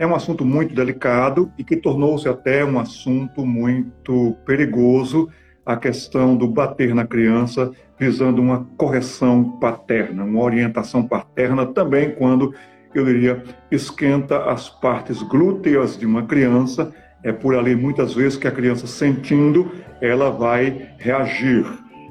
É 0.00 0.06
um 0.06 0.16
assunto 0.16 0.44
muito 0.44 0.74
delicado 0.74 1.52
e 1.56 1.62
que 1.62 1.76
tornou-se 1.76 2.28
até 2.28 2.64
um 2.64 2.78
assunto 2.80 3.46
muito 3.46 4.36
perigoso 4.44 5.28
a 5.64 5.76
questão 5.76 6.34
do 6.34 6.48
bater 6.48 6.94
na 6.94 7.06
criança, 7.06 7.70
visando 7.98 8.40
uma 8.40 8.66
correção 8.76 9.58
paterna, 9.60 10.24
uma 10.24 10.42
orientação 10.42 11.06
paterna 11.06 11.66
também 11.66 12.14
quando, 12.14 12.54
eu 12.94 13.04
diria, 13.04 13.44
esquenta 13.70 14.50
as 14.50 14.68
partes 14.68 15.22
glúteas 15.22 15.96
de 15.96 16.06
uma 16.06 16.22
criança. 16.22 16.92
É 17.22 17.32
por 17.32 17.54
ali 17.54 17.74
muitas 17.74 18.14
vezes 18.14 18.38
que 18.38 18.46
a 18.46 18.52
criança 18.52 18.86
sentindo, 18.86 19.70
ela 20.00 20.30
vai 20.30 20.90
reagir. 20.98 21.66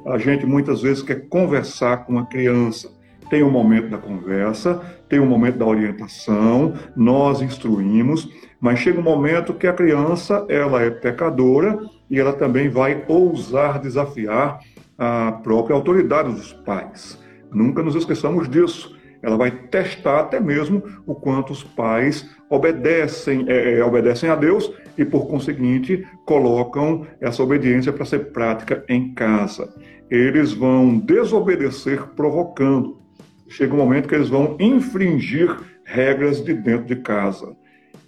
A 0.06 0.18
gente 0.18 0.46
muitas 0.46 0.82
vezes 0.82 1.04
quer 1.04 1.28
conversar 1.28 2.06
com 2.06 2.18
a 2.20 2.26
criança. 2.26 2.90
Tem 3.30 3.44
o 3.44 3.48
um 3.48 3.52
momento 3.52 3.90
da 3.90 3.98
conversa, 3.98 4.82
tem 5.10 5.20
o 5.20 5.24
um 5.24 5.28
momento 5.28 5.58
da 5.58 5.66
orientação, 5.66 6.74
nós 6.96 7.42
instruímos, 7.42 8.30
mas 8.60 8.80
chega 8.80 9.00
um 9.00 9.04
momento 9.04 9.54
que 9.54 9.68
a 9.68 9.74
criança, 9.74 10.46
ela 10.50 10.82
é 10.82 10.90
pecadora 10.90 11.78
e 12.10 12.20
ela 12.20 12.34
também 12.34 12.70
vai 12.70 13.04
ousar 13.08 13.80
desafiar 13.80 14.60
a 14.98 15.32
própria 15.44 15.76
autoridade 15.76 16.32
dos 16.32 16.54
pais. 16.54 17.22
Nunca 17.52 17.84
nos 17.84 17.96
esqueçamos 17.96 18.50
disso. 18.50 18.97
Ela 19.22 19.38
vai 19.38 19.52
testar 19.52 20.22
até 20.22 20.40
mesmo 20.40 20.84
o 21.06 21.16
quanto 21.16 21.52
os 21.54 21.64
pais 21.64 22.30
obedecem, 22.50 23.46
é, 23.48 23.80
é 23.80 23.84
obedecem 23.84 24.30
a 24.30 24.36
Deus 24.36 24.72
e, 24.98 25.04
por 25.04 25.28
conseguinte, 25.28 26.06
colocam 26.26 27.06
essa 27.20 27.44
obediência 27.44 27.92
para 27.92 28.06
ser 28.06 28.32
prática 28.32 28.84
em 28.88 29.14
casa. 29.14 29.74
Eles 30.10 30.54
vão 30.54 30.98
desobedecer 31.00 32.02
provocando. 32.16 33.02
Chega 33.50 33.74
um 33.74 33.78
momento 33.78 34.08
que 34.08 34.16
eles 34.16 34.30
vão 34.30 34.56
infringir 34.60 35.56
regras 35.86 36.44
de 36.44 36.54
dentro 36.54 36.86
de 36.86 36.98
casa. 36.98 37.56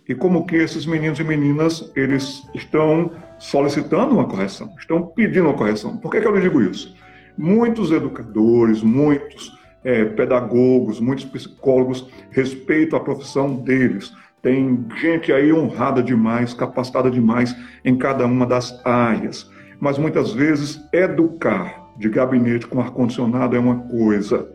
E 0.08 0.16
como 0.16 0.46
que 0.46 0.56
esses 0.56 0.86
meninos 0.86 1.20
e 1.20 1.24
meninas, 1.24 1.92
eles 1.96 2.42
estão 2.56 3.12
solicitando 3.38 4.16
uma 4.16 4.26
correção, 4.26 4.74
estão 4.80 5.06
pedindo 5.06 5.46
uma 5.46 5.54
correção. 5.54 5.98
Por 5.98 6.10
que, 6.12 6.20
que 6.20 6.28
eu 6.28 6.36
lhe 6.36 6.42
digo 6.42 6.62
isso? 6.62 6.96
Muitos 7.38 7.92
educadores, 7.92 8.82
muitos 8.82 9.59
é, 9.84 10.06
pedagogos, 10.06 11.00
muitos 11.00 11.26
psicólogos 11.26 12.08
respeitam 12.32 13.00
a 13.00 13.04
profissão 13.04 13.56
deles. 13.56 14.14
Tem 14.42 14.86
gente 14.98 15.32
aí 15.32 15.52
honrada 15.52 16.02
demais, 16.02 16.54
capacitada 16.54 17.12
demais 17.12 17.56
em 17.84 17.98
cada 17.98 18.26
uma 18.26 18.46
das 18.46 18.80
áreas. 18.86 19.50
Mas 19.80 19.98
muitas 19.98 20.32
vezes 20.34 20.80
educar 20.94 21.90
de 21.98 22.10
gabinete 22.10 22.68
com 22.68 22.80
ar-condicionado 22.80 23.56
é 23.56 23.60
uma 23.60 23.76
coisa, 23.76 24.50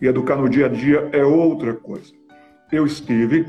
e 0.00 0.06
educar 0.06 0.36
no 0.36 0.48
dia 0.48 0.66
a 0.66 0.68
dia 0.68 1.08
é 1.12 1.24
outra 1.24 1.74
coisa. 1.74 2.12
Eu 2.72 2.86
estive, 2.86 3.46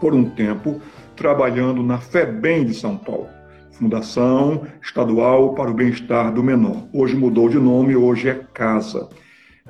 por 0.00 0.14
um 0.14 0.24
tempo, 0.30 0.80
trabalhando 1.16 1.82
na 1.82 1.98
FEBEM 1.98 2.66
de 2.66 2.74
São 2.74 2.96
Paulo. 2.96 3.28
Fundação 3.72 4.66
Estadual 4.80 5.54
para 5.54 5.70
o 5.70 5.74
Bem-Estar 5.74 6.32
do 6.32 6.42
Menor. 6.42 6.84
Hoje 6.92 7.16
mudou 7.16 7.48
de 7.48 7.58
nome, 7.58 7.96
hoje 7.96 8.28
é 8.28 8.34
Casa. 8.52 9.08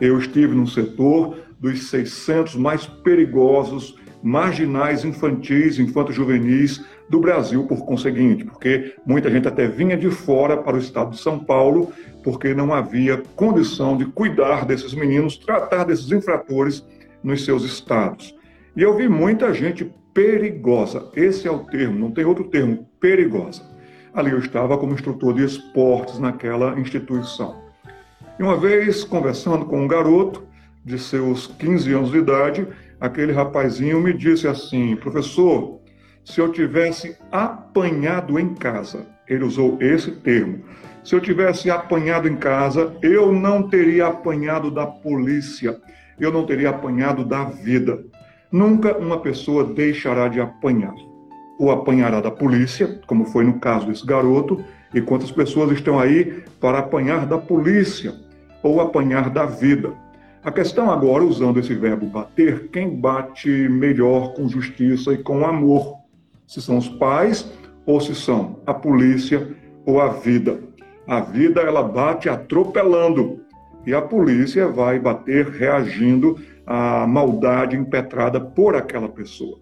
Eu 0.01 0.19
estive 0.19 0.55
no 0.55 0.67
setor 0.67 1.39
dos 1.61 1.89
600 1.89 2.57
mais 2.57 2.85
perigosos 2.85 3.97
marginais 4.23 5.05
infantis, 5.05 5.79
infanto-juvenis 5.79 6.85
do 7.09 7.21
Brasil, 7.21 7.65
por 7.67 7.85
conseguinte, 7.85 8.45
porque 8.45 8.97
muita 9.07 9.31
gente 9.31 9.47
até 9.47 9.69
vinha 9.69 9.97
de 9.97 10.11
fora 10.11 10.57
para 10.57 10.77
o 10.77 10.81
estado 10.81 11.11
de 11.11 11.21
São 11.21 11.39
Paulo, 11.39 11.93
porque 12.23 12.55
não 12.55 12.73
havia 12.73 13.23
condição 13.37 13.97
de 13.97 14.07
cuidar 14.07 14.65
desses 14.65 14.95
meninos, 14.95 15.37
tratar 15.37 15.85
desses 15.85 16.11
infratores 16.11 16.85
nos 17.23 17.45
seus 17.45 17.63
estados. 17.65 18.35
E 18.77 18.83
eu 18.83 18.97
vi 18.97 19.09
muita 19.09 19.53
gente 19.55 19.93
perigosa, 20.13 21.09
esse 21.15 21.47
é 21.47 21.51
o 21.51 21.61
termo, 21.61 21.99
não 21.99 22.11
tem 22.11 22.25
outro 22.25 22.45
termo, 22.45 22.89
perigosa 22.99 23.75
Ali 24.15 24.31
eu 24.31 24.39
estava 24.39 24.79
como 24.79 24.95
instrutor 24.95 25.35
de 25.35 25.45
esportes 25.45 26.21
naquela 26.21 26.79
instituição. 26.79 27.64
E 28.39 28.43
uma 28.43 28.57
vez, 28.57 29.05
conversando 29.05 29.65
com 29.67 29.83
um 29.83 29.89
garoto 29.89 30.45
de 30.85 30.99
seus 30.99 31.47
15 31.47 31.93
anos 31.93 32.11
de 32.11 32.19
idade, 32.19 32.67
aquele 33.01 33.33
rapazinho 33.33 34.01
me 34.01 34.13
disse 34.13 34.49
assim: 34.49 34.97
professor, 34.97 35.81
se 36.25 36.41
eu 36.41 36.51
tivesse 36.51 37.17
apanhado 37.31 38.39
em 38.39 38.55
casa, 38.55 39.07
ele 39.29 39.45
usou 39.45 39.79
esse 39.81 40.11
termo, 40.11 40.65
se 41.05 41.15
eu 41.15 41.21
tivesse 41.21 41.71
apanhado 41.71 42.27
em 42.27 42.37
casa, 42.37 42.97
eu 43.03 43.31
não 43.33 43.69
teria 43.69 44.07
apanhado 44.07 44.71
da 44.71 44.87
polícia, 44.87 45.79
eu 46.19 46.33
não 46.33 46.45
teria 46.45 46.71
apanhado 46.71 47.25
da 47.25 47.45
vida. 47.45 48.05
Nunca 48.51 48.97
uma 48.99 49.21
pessoa 49.21 49.65
deixará 49.65 50.29
de 50.29 50.41
apanhar 50.41 50.95
ou 51.59 51.71
apanhará 51.71 52.21
da 52.21 52.31
polícia, 52.31 53.01
como 53.07 53.27
foi 53.27 53.45
no 53.45 53.61
caso 53.61 53.87
desse 53.87 54.05
garoto, 54.05 54.65
e 54.95 55.01
quantas 55.01 55.31
pessoas 55.31 55.73
estão 55.73 55.99
aí 55.99 56.45
para 56.61 56.79
apanhar 56.79 57.27
da 57.27 57.37
polícia 57.37 58.15
ou 58.63 58.81
apanhar 58.81 59.29
da 59.29 59.45
vida. 59.45 59.93
A 60.43 60.53
questão 60.53 60.91
agora, 60.91 61.25
usando 61.25 61.59
esse 61.59 61.75
verbo 61.75 62.07
bater, 62.07 62.69
quem 62.69 62.95
bate 62.95 63.49
melhor 63.49 64.35
com 64.35 64.49
justiça 64.49 65.13
e 65.13 65.19
com 65.19 65.45
amor? 65.45 65.97
Se 66.47 66.63
são 66.63 66.79
os 66.79 66.89
pais 66.89 67.51
ou 67.87 68.01
se 68.01 68.15
são 68.15 68.61
a 68.67 68.73
polícia 68.73 69.49
ou 69.85 70.01
a 70.01 70.09
vida. 70.09 70.61
A 71.07 71.21
vida 71.21 71.61
ela 71.61 71.83
bate 71.83 72.29
atropelando 72.29 73.41
e 73.87 73.95
a 73.95 74.01
polícia 74.01 74.69
vai 74.69 74.99
bater 74.99 75.49
reagindo 75.49 76.39
à 76.67 77.07
maldade 77.07 77.77
impetrada 77.77 78.41
por 78.41 78.75
aquela 78.75 79.09
pessoa. 79.09 79.59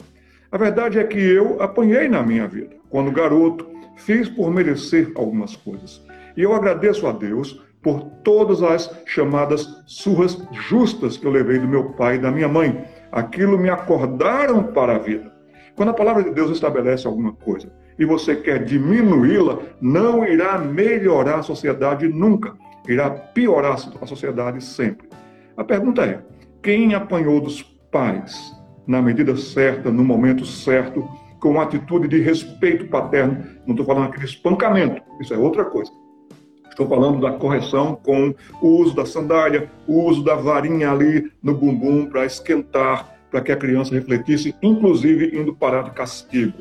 A 0.50 0.58
verdade 0.58 0.98
é 0.98 1.04
que 1.04 1.18
eu 1.18 1.62
apanhei 1.62 2.08
na 2.08 2.22
minha 2.22 2.46
vida. 2.46 2.76
Quando 2.90 3.10
garoto, 3.10 3.71
fiz 3.96 4.28
por 4.28 4.50
merecer 4.50 5.12
algumas 5.14 5.56
coisas. 5.56 6.02
E 6.36 6.42
eu 6.42 6.54
agradeço 6.54 7.06
a 7.06 7.12
Deus 7.12 7.62
por 7.82 8.00
todas 8.22 8.62
as 8.62 8.90
chamadas 9.04 9.66
surras 9.86 10.40
justas 10.52 11.16
que 11.16 11.26
eu 11.26 11.32
levei 11.32 11.58
do 11.58 11.68
meu 11.68 11.90
pai 11.90 12.16
e 12.16 12.20
da 12.20 12.30
minha 12.30 12.48
mãe. 12.48 12.84
Aquilo 13.10 13.58
me 13.58 13.68
acordaram 13.68 14.62
para 14.62 14.96
a 14.96 14.98
vida. 14.98 15.32
Quando 15.74 15.88
a 15.88 15.94
palavra 15.94 16.22
de 16.22 16.30
Deus 16.30 16.50
estabelece 16.50 17.06
alguma 17.06 17.32
coisa 17.32 17.72
e 17.98 18.04
você 18.04 18.36
quer 18.36 18.64
diminuí-la, 18.64 19.58
não 19.80 20.24
irá 20.24 20.58
melhorar 20.58 21.40
a 21.40 21.42
sociedade 21.42 22.08
nunca, 22.08 22.54
irá 22.88 23.10
piorar 23.10 23.76
a 24.00 24.06
sociedade 24.06 24.62
sempre. 24.62 25.08
A 25.56 25.64
pergunta 25.64 26.04
é: 26.04 26.20
quem 26.62 26.94
apanhou 26.94 27.40
dos 27.40 27.62
pais 27.90 28.54
na 28.86 29.00
medida 29.00 29.36
certa, 29.36 29.90
no 29.90 30.04
momento 30.04 30.44
certo, 30.44 31.08
com 31.42 31.50
uma 31.50 31.64
atitude 31.64 32.08
de 32.08 32.20
respeito 32.20 32.86
paterno? 32.86 33.44
Não 33.66 33.74
estou 33.74 33.84
falando 33.84 34.06
aquele 34.06 34.24
espancamento, 34.24 35.02
isso 35.20 35.34
é 35.34 35.36
outra 35.36 35.64
coisa 35.64 35.90
Estou 36.72 36.88
falando 36.88 37.20
da 37.20 37.32
correção 37.32 37.94
com 38.02 38.34
o 38.62 38.66
uso 38.66 38.96
da 38.96 39.04
sandália, 39.04 39.70
o 39.86 40.04
uso 40.04 40.24
da 40.24 40.34
varinha 40.34 40.90
ali 40.90 41.30
no 41.42 41.54
bumbum 41.54 42.06
para 42.06 42.24
esquentar, 42.24 43.14
para 43.30 43.42
que 43.42 43.52
a 43.52 43.56
criança 43.56 43.94
refletisse, 43.94 44.56
inclusive 44.62 45.38
indo 45.38 45.54
parar 45.54 45.82
de 45.82 45.90
castigo. 45.90 46.56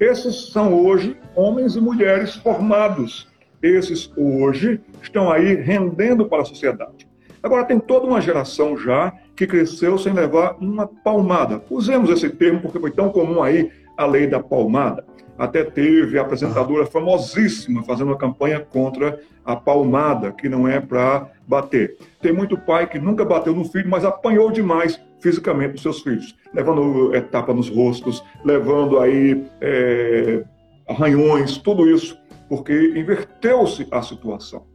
Esses 0.00 0.50
são 0.50 0.72
hoje 0.72 1.14
homens 1.36 1.76
e 1.76 1.80
mulheres 1.80 2.36
formados. 2.36 3.28
Esses 3.62 4.10
hoje 4.16 4.80
estão 5.02 5.30
aí 5.30 5.56
rendendo 5.56 6.24
para 6.24 6.40
a 6.40 6.46
sociedade. 6.46 7.06
Agora 7.42 7.66
tem 7.66 7.78
toda 7.78 8.06
uma 8.06 8.22
geração 8.22 8.78
já 8.78 9.12
que 9.36 9.46
cresceu 9.46 9.98
sem 9.98 10.14
levar 10.14 10.56
uma 10.58 10.86
palmada. 10.86 11.62
Usemos 11.68 12.08
esse 12.08 12.30
termo 12.30 12.62
porque 12.62 12.80
foi 12.80 12.90
tão 12.90 13.10
comum 13.10 13.42
aí 13.42 13.70
a 13.98 14.06
lei 14.06 14.28
da 14.28 14.40
palmada. 14.40 15.04
Até 15.36 15.62
teve 15.62 16.18
a 16.18 16.22
apresentadora 16.22 16.86
famosíssima 16.86 17.82
fazendo 17.82 18.08
uma 18.08 18.16
campanha 18.16 18.60
contra 18.60 19.20
a 19.44 19.54
palmada, 19.54 20.32
que 20.32 20.48
não 20.48 20.66
é 20.66 20.80
para 20.80 21.28
bater. 21.46 21.96
Tem 22.20 22.32
muito 22.32 22.56
pai 22.56 22.88
que 22.88 22.98
nunca 22.98 23.24
bateu 23.24 23.54
no 23.54 23.64
filho, 23.64 23.88
mas 23.88 24.04
apanhou 24.04 24.50
demais 24.50 25.00
fisicamente 25.20 25.76
os 25.76 25.82
seus 25.82 26.00
filhos, 26.00 26.36
levando 26.54 27.14
etapa 27.14 27.52
nos 27.52 27.68
rostos, 27.68 28.22
levando 28.44 29.00
aí 29.00 29.44
é, 29.60 30.44
arranhões, 30.88 31.58
tudo 31.58 31.88
isso, 31.88 32.18
porque 32.48 32.72
inverteu-se 32.96 33.86
a 33.90 34.02
situação. 34.02 34.66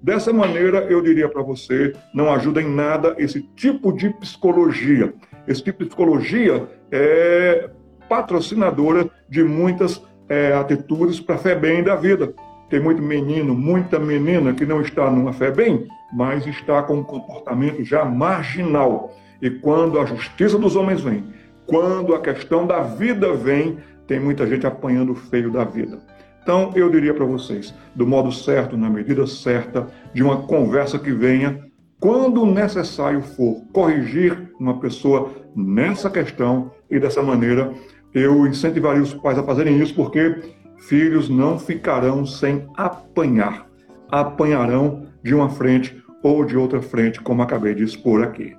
Dessa 0.00 0.32
maneira, 0.32 0.78
eu 0.90 1.00
diria 1.00 1.28
para 1.28 1.42
você, 1.42 1.92
não 2.12 2.32
ajuda 2.32 2.60
em 2.60 2.68
nada 2.68 3.14
esse 3.18 3.42
tipo 3.54 3.92
de 3.92 4.10
psicologia. 4.14 5.14
Esse 5.46 5.62
tipo 5.62 5.80
de 5.80 5.86
psicologia 5.86 6.68
é 6.90 7.70
patrocinadora 8.12 9.08
de 9.26 9.42
muitas 9.42 10.04
é, 10.28 10.52
atitudes 10.52 11.18
para 11.18 11.36
a 11.36 11.38
fé 11.38 11.54
bem 11.54 11.82
da 11.82 11.96
vida. 11.96 12.34
Tem 12.68 12.78
muito 12.78 13.00
menino, 13.00 13.54
muita 13.54 13.98
menina 13.98 14.52
que 14.52 14.66
não 14.66 14.82
está 14.82 15.10
numa 15.10 15.32
fé 15.32 15.50
bem, 15.50 15.88
mas 16.12 16.46
está 16.46 16.82
com 16.82 16.96
um 16.96 17.02
comportamento 17.02 17.82
já 17.82 18.04
marginal. 18.04 19.16
E 19.40 19.48
quando 19.48 19.98
a 19.98 20.04
justiça 20.04 20.58
dos 20.58 20.76
homens 20.76 21.00
vem, 21.00 21.24
quando 21.66 22.14
a 22.14 22.20
questão 22.20 22.66
da 22.66 22.82
vida 22.82 23.32
vem, 23.32 23.78
tem 24.06 24.20
muita 24.20 24.46
gente 24.46 24.66
apanhando 24.66 25.14
feio 25.14 25.50
da 25.50 25.64
vida. 25.64 25.98
Então, 26.42 26.70
eu 26.74 26.90
diria 26.90 27.14
para 27.14 27.24
vocês, 27.24 27.72
do 27.94 28.06
modo 28.06 28.30
certo, 28.30 28.76
na 28.76 28.90
medida 28.90 29.26
certa, 29.26 29.86
de 30.12 30.22
uma 30.22 30.42
conversa 30.42 30.98
que 30.98 31.12
venha, 31.12 31.64
quando 31.98 32.44
necessário 32.44 33.22
for 33.22 33.62
corrigir 33.72 34.52
uma 34.60 34.80
pessoa 34.80 35.30
nessa 35.56 36.10
questão 36.10 36.72
e 36.90 36.98
dessa 36.98 37.22
maneira 37.22 37.72
eu 38.14 38.46
incentivaria 38.46 39.02
os 39.02 39.14
pais 39.14 39.38
a 39.38 39.42
fazerem 39.42 39.80
isso, 39.80 39.94
porque 39.94 40.54
filhos 40.88 41.28
não 41.28 41.58
ficarão 41.58 42.26
sem 42.26 42.68
apanhar. 42.76 43.66
Apanharão 44.10 45.06
de 45.22 45.34
uma 45.34 45.48
frente 45.48 46.02
ou 46.22 46.44
de 46.44 46.56
outra 46.56 46.82
frente, 46.82 47.20
como 47.20 47.42
acabei 47.42 47.74
de 47.74 47.84
expor 47.84 48.22
aqui. 48.22 48.56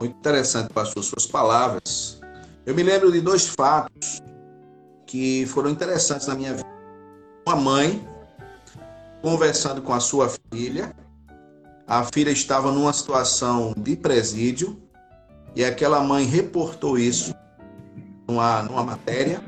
Muito 0.00 0.16
interessante, 0.16 0.72
pastor, 0.72 1.02
suas 1.02 1.26
palavras. 1.26 2.20
Eu 2.66 2.74
me 2.74 2.82
lembro 2.82 3.10
de 3.10 3.20
dois 3.20 3.46
fatos 3.46 4.22
que 5.06 5.46
foram 5.46 5.70
interessantes 5.70 6.26
na 6.26 6.34
minha 6.34 6.52
vida. 6.54 6.68
Uma 7.46 7.56
mãe 7.56 8.06
conversando 9.22 9.80
com 9.80 9.92
a 9.92 10.00
sua 10.00 10.30
filha, 10.52 10.94
a 11.86 12.04
filha 12.04 12.30
estava 12.30 12.70
numa 12.70 12.92
situação 12.92 13.74
de 13.76 13.96
presídio 13.96 14.80
e 15.56 15.64
aquela 15.64 16.00
mãe 16.02 16.24
reportou 16.26 16.98
isso 16.98 17.34
numa, 18.28 18.62
numa 18.62 18.84
matéria. 18.84 19.40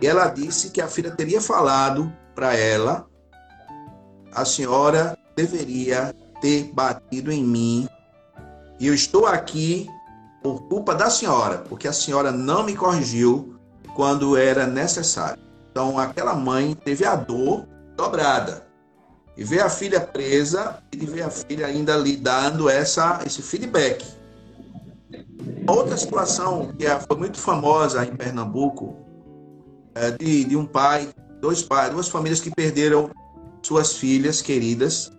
E 0.00 0.06
ela 0.06 0.28
disse 0.28 0.70
que 0.70 0.80
a 0.80 0.88
filha 0.88 1.10
teria 1.10 1.40
falado 1.40 2.10
para 2.34 2.56
ela: 2.56 3.06
a 4.32 4.44
senhora 4.44 5.16
deveria 5.36 6.14
ter 6.40 6.72
batido 6.72 7.30
em 7.30 7.44
mim. 7.44 7.88
E 8.80 8.86
eu 8.86 8.94
estou 8.94 9.26
aqui 9.26 9.86
por 10.42 10.62
culpa 10.62 10.94
da 10.94 11.08
senhora, 11.08 11.58
porque 11.58 11.86
a 11.86 11.92
senhora 11.92 12.32
não 12.32 12.64
me 12.64 12.74
corrigiu 12.74 13.56
quando 13.94 14.36
era 14.36 14.66
necessário. 14.66 15.40
Então, 15.70 15.98
aquela 15.98 16.34
mãe 16.34 16.74
teve 16.74 17.04
a 17.04 17.14
dor 17.14 17.66
dobrada. 17.96 18.66
E 19.36 19.44
ver 19.44 19.60
a 19.60 19.70
filha 19.70 20.00
presa 20.00 20.82
e 20.92 21.06
ver 21.06 21.22
a 21.22 21.30
filha 21.30 21.66
ainda 21.66 21.96
lhe 21.96 22.16
dando 22.16 22.68
essa, 22.68 23.20
esse 23.24 23.40
feedback. 23.40 24.04
Outra 25.66 25.96
situação 25.96 26.72
que 26.76 26.86
é, 26.86 26.98
foi 27.00 27.16
muito 27.16 27.38
famosa 27.38 28.04
em 28.04 28.16
Pernambuco, 28.16 28.96
é 29.94 30.10
de, 30.10 30.44
de 30.44 30.56
um 30.56 30.66
pai, 30.66 31.08
dois 31.40 31.62
pais, 31.62 31.92
duas 31.92 32.08
famílias 32.08 32.40
que 32.40 32.50
perderam 32.50 33.10
suas 33.62 33.94
filhas 33.94 34.42
queridas. 34.42 35.12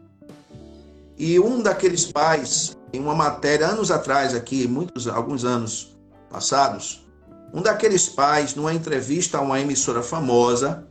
E 1.18 1.40
um 1.40 1.62
daqueles 1.62 2.06
pais, 2.06 2.78
em 2.92 3.00
uma 3.00 3.16
matéria 3.16 3.68
anos 3.68 3.92
atrás 3.92 4.34
aqui, 4.34 4.68
muitos 4.68 5.08
alguns 5.08 5.46
anos 5.46 5.96
passados, 6.30 7.06
um 7.54 7.62
daqueles 7.62 8.10
pais, 8.10 8.56
numa 8.56 8.74
entrevista 8.74 9.38
a 9.38 9.42
uma 9.42 9.60
emissora 9.60 10.02
famosa, 10.02 10.88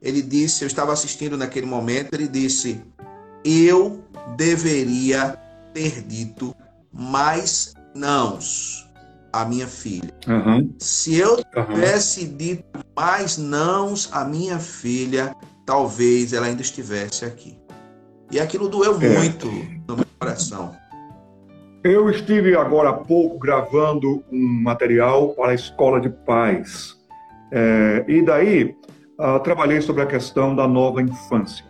ele 0.00 0.22
disse, 0.22 0.62
eu 0.62 0.68
estava 0.68 0.92
assistindo 0.92 1.36
naquele 1.36 1.66
momento, 1.66 2.14
ele 2.14 2.28
disse: 2.28 2.80
"Eu 3.44 4.04
deveria 4.36 5.36
ter 5.74 6.02
dito 6.02 6.54
mais 6.92 7.74
nãos 7.96 8.86
a 9.32 9.44
minha 9.44 9.66
filha. 9.66 10.12
Uhum. 10.26 10.74
Se 10.78 11.16
eu 11.18 11.42
tivesse 11.44 12.24
uhum. 12.24 12.36
dito 12.36 12.64
mais 12.96 13.36
nãos 13.36 14.08
à 14.12 14.24
minha 14.24 14.58
filha, 14.58 15.34
talvez 15.64 16.32
ela 16.32 16.46
ainda 16.46 16.62
estivesse 16.62 17.24
aqui. 17.24 17.58
E 18.30 18.40
aquilo 18.40 18.68
doeu 18.68 18.98
é. 19.00 19.18
muito 19.18 19.46
no 19.86 19.96
meu 19.96 20.06
coração. 20.18 20.74
Eu 21.84 22.10
estive 22.10 22.56
agora 22.56 22.90
há 22.90 22.94
pouco 22.94 23.38
gravando 23.38 24.24
um 24.32 24.62
material 24.62 25.28
para 25.30 25.52
a 25.52 25.54
Escola 25.54 26.00
de 26.00 26.08
Paz. 26.08 26.96
É, 27.52 28.04
e 28.08 28.22
daí 28.22 28.74
uh, 29.20 29.38
trabalhei 29.40 29.80
sobre 29.80 30.02
a 30.02 30.06
questão 30.06 30.56
da 30.56 30.66
nova 30.66 31.00
infância. 31.00 31.64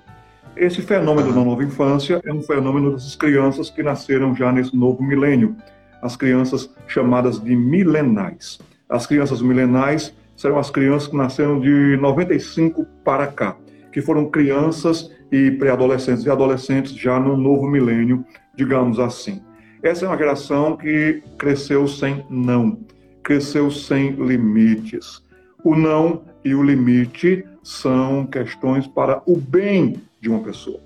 Esse 0.57 0.81
fenômeno 0.81 1.29
uhum. 1.29 1.35
da 1.35 1.45
nova 1.45 1.62
infância 1.62 2.21
é 2.25 2.33
um 2.33 2.43
fenômeno 2.43 2.93
dessas 2.93 3.15
crianças 3.15 3.69
que 3.69 3.83
nasceram 3.83 4.35
já 4.35 4.51
nesse 4.51 4.75
novo 4.75 5.03
milênio 5.03 5.55
as 6.03 6.17
crianças 6.17 6.71
chamadas 6.87 7.41
de 7.41 7.55
milenais. 7.55 8.59
As 8.89 9.07
crianças 9.07 9.43
milenais 9.43 10.15
serão 10.37 10.59
as 10.59 10.71
crianças 10.71 11.09
que 11.09 11.17
nasceram 11.17 11.61
de 11.61 11.97
95 11.97 12.85
para 13.05 13.27
cá, 13.27 13.57
que 13.93 14.01
foram 14.01 14.31
crianças 14.31 15.11
e 15.33 15.51
pré-adolescentes 15.53 16.25
e 16.25 16.31
adolescentes 16.31 16.93
já 16.93 17.19
no 17.19 17.37
novo 17.37 17.67
milênio, 17.67 18.25
digamos 18.55 19.01
assim. 19.01 19.43
Essa 19.83 20.05
é 20.05 20.09
uma 20.09 20.19
geração 20.19 20.77
que 20.77 21.23
cresceu 21.39 21.87
sem 21.89 22.25
não, 22.29 22.79
cresceu 23.23 23.71
sem 23.71 24.11
limites. 24.13 25.23
O 25.65 25.75
não 25.75 26.23
e 26.45 26.55
o 26.55 26.63
limite 26.63 27.45
são 27.63 28.25
questões 28.27 28.87
para 28.87 29.21
o 29.27 29.37
bem 29.37 30.01
de 30.21 30.29
uma 30.29 30.41
pessoa. 30.41 30.81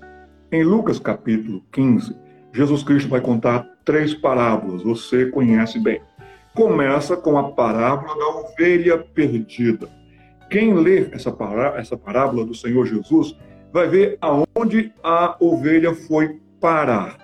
Em 0.51 0.63
Lucas 0.63 0.99
capítulo 0.99 1.63
15, 1.71 2.15
Jesus 2.53 2.83
Cristo 2.83 3.09
vai 3.09 3.21
contar 3.21 3.70
três 3.83 4.13
parábolas, 4.13 4.83
você 4.83 5.25
conhece 5.25 5.79
bem. 5.79 6.01
Começa 6.53 7.15
com 7.15 7.37
a 7.37 7.51
parábola 7.51 8.17
da 8.17 8.27
ovelha 8.27 8.97
perdida. 8.97 9.87
Quem 10.49 10.73
lê 10.73 11.07
essa, 11.13 11.31
pará 11.31 11.75
essa 11.77 11.95
parábola 11.95 12.45
do 12.45 12.53
Senhor 12.53 12.85
Jesus 12.85 13.37
vai 13.71 13.87
ver 13.87 14.17
aonde 14.19 14.93
a 15.01 15.37
ovelha 15.39 15.95
foi 15.95 16.39
parar. 16.59 17.17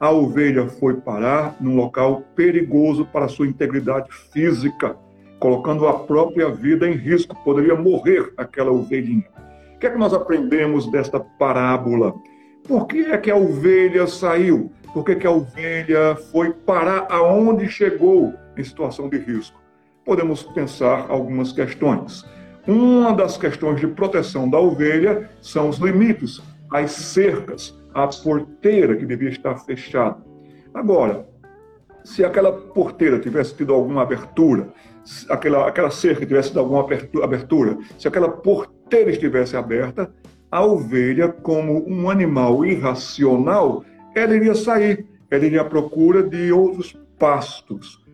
a 0.00 0.10
ovelha 0.10 0.66
foi 0.66 0.94
parar 0.94 1.54
num 1.60 1.76
local 1.76 2.24
perigoso 2.34 3.06
para 3.06 3.28
sua 3.28 3.46
integridade 3.46 4.08
física, 4.32 4.96
colocando 5.38 5.86
a 5.86 6.00
própria 6.00 6.50
vida 6.50 6.88
em 6.88 6.94
risco. 6.94 7.36
Poderia 7.44 7.76
morrer 7.76 8.32
aquela 8.36 8.72
ovelhinha. 8.72 9.28
O 9.76 9.78
que 9.78 9.86
é 9.86 9.90
que 9.90 9.98
nós 9.98 10.12
aprendemos 10.12 10.90
desta 10.90 11.20
parábola? 11.20 12.12
Por 12.66 12.88
que 12.88 12.98
é 13.04 13.16
que 13.16 13.30
a 13.30 13.36
ovelha 13.36 14.08
saiu? 14.08 14.72
Por 14.92 15.04
que, 15.04 15.16
que 15.16 15.26
a 15.26 15.30
ovelha 15.30 16.16
foi 16.30 16.52
parar 16.52 17.06
aonde 17.10 17.68
chegou 17.68 18.34
em 18.56 18.62
situação 18.62 19.08
de 19.08 19.18
risco? 19.18 19.58
Podemos 20.04 20.42
pensar 20.42 21.06
algumas 21.08 21.52
questões. 21.52 22.24
Uma 22.66 23.12
das 23.12 23.36
questões 23.36 23.80
de 23.80 23.86
proteção 23.86 24.48
da 24.48 24.58
ovelha 24.58 25.30
são 25.40 25.68
os 25.68 25.78
limites, 25.78 26.42
as 26.70 26.90
cercas 26.92 27.76
a 27.94 28.06
porteira 28.06 28.96
que 28.96 29.06
devia 29.06 29.30
estar 29.30 29.56
fechada. 29.58 30.16
Agora, 30.74 31.26
se 32.04 32.24
aquela 32.24 32.52
porteira 32.52 33.18
tivesse 33.18 33.54
tido 33.54 33.72
alguma 33.72 34.02
abertura, 34.02 34.68
aquela, 35.28 35.68
aquela 35.68 35.90
cerca 35.90 36.26
tivesse 36.26 36.48
tido 36.48 36.60
alguma 36.60 36.86
abertura, 37.22 37.78
se 37.98 38.08
aquela 38.08 38.28
porteira 38.28 39.10
estivesse 39.10 39.56
aberta, 39.56 40.12
a 40.50 40.64
ovelha, 40.64 41.28
como 41.28 41.82
um 41.88 42.10
animal 42.10 42.64
irracional, 42.64 43.84
ela 44.14 44.34
iria 44.34 44.54
sair, 44.54 45.06
ela 45.30 45.44
iria 45.44 45.62
à 45.62 45.64
procura 45.64 46.22
de 46.22 46.52
outros 46.52 46.98
pastos. 47.18 48.04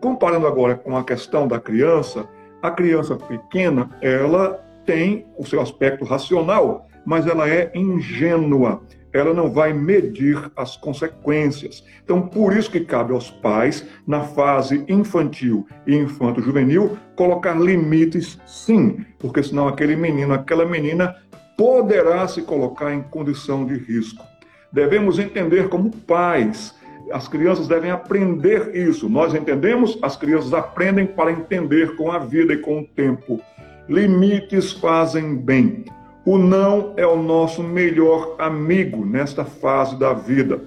Comparando 0.00 0.46
agora 0.46 0.74
com 0.74 0.96
a 0.96 1.04
questão 1.04 1.46
da 1.46 1.60
criança, 1.60 2.28
a 2.62 2.70
criança 2.70 3.16
pequena, 3.16 3.90
ela 4.00 4.62
tem 4.84 5.26
o 5.38 5.44
seu 5.44 5.60
aspecto 5.60 6.04
racional, 6.04 6.86
mas 7.04 7.26
ela 7.26 7.48
é 7.48 7.70
ingênua 7.74 8.82
ela 9.12 9.34
não 9.34 9.50
vai 9.50 9.72
medir 9.72 10.50
as 10.56 10.76
consequências. 10.76 11.84
Então, 12.02 12.22
por 12.22 12.56
isso 12.56 12.70
que 12.70 12.80
cabe 12.80 13.12
aos 13.12 13.30
pais, 13.30 13.86
na 14.06 14.22
fase 14.22 14.84
infantil 14.88 15.66
e 15.86 15.94
infanto-juvenil, 15.94 16.96
colocar 17.14 17.54
limites, 17.54 18.40
sim, 18.46 19.04
porque 19.18 19.42
senão 19.42 19.68
aquele 19.68 19.96
menino, 19.96 20.32
aquela 20.32 20.64
menina 20.64 21.14
poderá 21.56 22.26
se 22.26 22.42
colocar 22.42 22.94
em 22.94 23.02
condição 23.02 23.66
de 23.66 23.74
risco. 23.74 24.24
Devemos 24.72 25.18
entender 25.18 25.68
como 25.68 25.90
pais, 25.90 26.74
as 27.12 27.28
crianças 27.28 27.68
devem 27.68 27.90
aprender 27.90 28.74
isso. 28.74 29.08
Nós 29.08 29.34
entendemos, 29.34 29.98
as 30.02 30.16
crianças 30.16 30.52
aprendem 30.54 31.06
para 31.06 31.30
entender 31.30 31.94
com 31.96 32.10
a 32.10 32.18
vida 32.18 32.54
e 32.54 32.58
com 32.58 32.80
o 32.80 32.86
tempo. 32.86 33.40
Limites 33.88 34.72
fazem 34.72 35.36
bem. 35.36 35.84
O 36.24 36.38
não 36.38 36.94
é 36.96 37.06
o 37.06 37.20
nosso 37.20 37.62
melhor 37.62 38.36
amigo 38.38 39.04
nesta 39.04 39.44
fase 39.44 39.98
da 39.98 40.12
vida. 40.12 40.60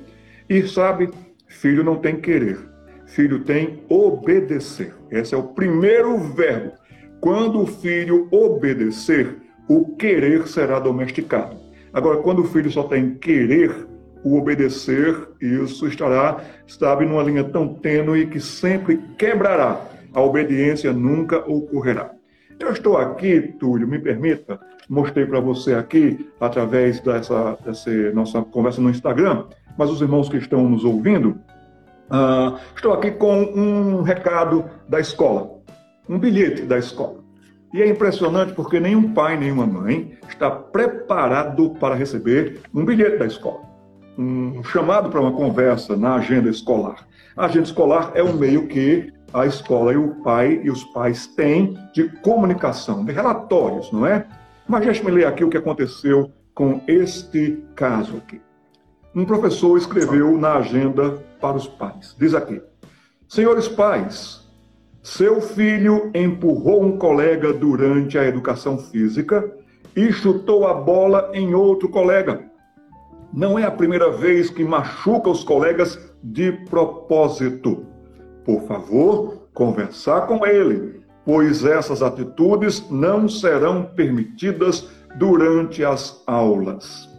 E 0.50 0.68
sabe, 0.68 1.10
filho 1.48 1.84
não 1.84 1.96
tem 1.96 2.18
querer, 2.18 2.60
filho 3.08 3.40
tem 3.40 3.84
obedecer. 3.90 4.94
Esse 5.10 5.34
é 5.34 5.38
o 5.38 5.44
primeiro 5.44 6.18
verbo. 6.18 6.74
Quando 7.22 7.62
o 7.62 7.66
filho 7.66 8.28
obedecer, 8.30 9.38
o 9.68 9.96
querer 9.96 10.48
será 10.48 10.80
domesticado. 10.80 11.58
Agora, 11.92 12.18
quando 12.18 12.42
o 12.42 12.48
filho 12.48 12.70
só 12.70 12.84
tem 12.84 13.16
querer, 13.16 13.88
o 14.26 14.40
obedecer, 14.40 15.16
isso 15.40 15.88
estará, 15.88 16.42
sabe, 16.68 17.06
numa 17.06 17.22
linha 17.22 17.44
tão 17.44 17.68
tênue 17.68 18.26
que 18.26 18.40
sempre 18.40 18.98
quebrará. 19.20 19.80
A 20.12 20.20
obediência 20.20 20.92
nunca 20.92 21.38
ocorrerá. 21.48 22.10
Eu 22.60 22.72
estou 22.72 22.98
aqui, 22.98 23.40
Túlio, 23.60 23.88
me 23.88 24.00
permita, 24.00 24.60
mostrei 24.90 25.28
para 25.28 25.40
você 25.40 25.76
aqui, 25.76 26.28
através 26.40 27.00
dessa, 27.02 27.56
dessa 27.64 27.92
nossa 28.14 28.42
conversa 28.42 28.82
no 28.82 28.90
Instagram, 28.90 29.46
mas 29.78 29.92
os 29.92 30.02
irmãos 30.02 30.28
que 30.28 30.38
estão 30.38 30.68
nos 30.68 30.84
ouvindo, 30.84 31.38
uh, 32.10 32.58
estou 32.76 32.94
aqui 32.94 33.12
com 33.12 33.44
um 33.44 34.02
recado 34.02 34.66
da 34.90 35.00
escola, 35.00 35.60
um 36.10 36.18
bilhete 36.18 36.64
da 36.64 36.80
escola. 36.80 37.24
E 37.72 37.82
é 37.82 37.88
impressionante 37.88 38.54
porque 38.54 38.80
nenhum 38.80 39.14
pai, 39.14 39.38
nenhuma 39.38 39.68
mãe 39.68 40.18
está 40.28 40.50
preparado 40.50 41.72
para 41.80 41.94
receber 41.94 42.62
um 42.74 42.84
bilhete 42.84 43.18
da 43.18 43.28
escola. 43.28 43.75
Um 44.18 44.64
chamado 44.64 45.10
para 45.10 45.20
uma 45.20 45.32
conversa 45.32 45.96
na 45.96 46.16
agenda 46.16 46.50
escolar. 46.50 47.06
A 47.36 47.46
agenda 47.46 47.66
escolar 47.66 48.12
é 48.16 48.24
um 48.24 48.34
meio 48.34 48.68
que 48.68 49.12
a 49.34 49.46
escola 49.46 49.94
e 49.94 49.98
o 49.98 50.16
pai 50.24 50.62
e 50.64 50.70
os 50.70 50.84
pais 50.86 51.28
têm 51.28 51.78
de 51.94 52.08
comunicação, 52.22 53.04
de 53.04 53.12
relatórios, 53.12 53.92
não 53.92 54.06
é? 54.06 54.26
Mas 54.68 54.86
deixe-me 54.86 55.12
ler 55.12 55.28
aqui 55.28 55.44
o 55.44 55.50
que 55.50 55.58
aconteceu 55.58 56.32
com 56.54 56.82
este 56.88 57.62
caso 57.76 58.18
aqui. 58.18 58.42
Um 59.14 59.26
professor 59.26 59.78
escreveu 59.78 60.38
na 60.38 60.56
agenda 60.56 61.22
para 61.42 61.58
os 61.58 61.68
pais. 61.68 62.16
Diz 62.18 62.34
aqui: 62.34 62.62
Senhores 63.28 63.68
pais, 63.68 64.46
seu 65.04 65.42
filho 65.42 66.10
empurrou 66.16 66.84
um 66.84 66.98
colega 66.98 67.54
durante 67.54 68.18
a 68.18 68.26
educação 68.26 68.78
física 68.78 69.52
e 69.96 70.12
chutou 70.12 70.66
a 70.66 70.74
bola 70.74 71.30
em 71.34 71.54
outro 71.54 71.90
colega. 71.90 72.44
Não 73.36 73.60
é 73.60 73.66
a 73.66 73.72
primeira 73.72 74.10
vez 74.10 74.50
que 74.50 74.64
machuca 74.64 75.30
os 75.30 75.44
colegas 75.44 76.00
de 76.24 76.52
propósito. 76.70 77.86
Por 78.44 78.62
favor, 78.64 79.50
conversar 79.54 80.22
com 80.26 80.46
ele 80.46 81.06
pois 81.26 81.66
essas 81.66 82.04
atitudes 82.04 82.88
não 82.90 83.28
serão 83.28 83.84
permitidas 83.84 84.88
durante 85.16 85.84
as 85.84 86.24
aulas. 86.28 87.10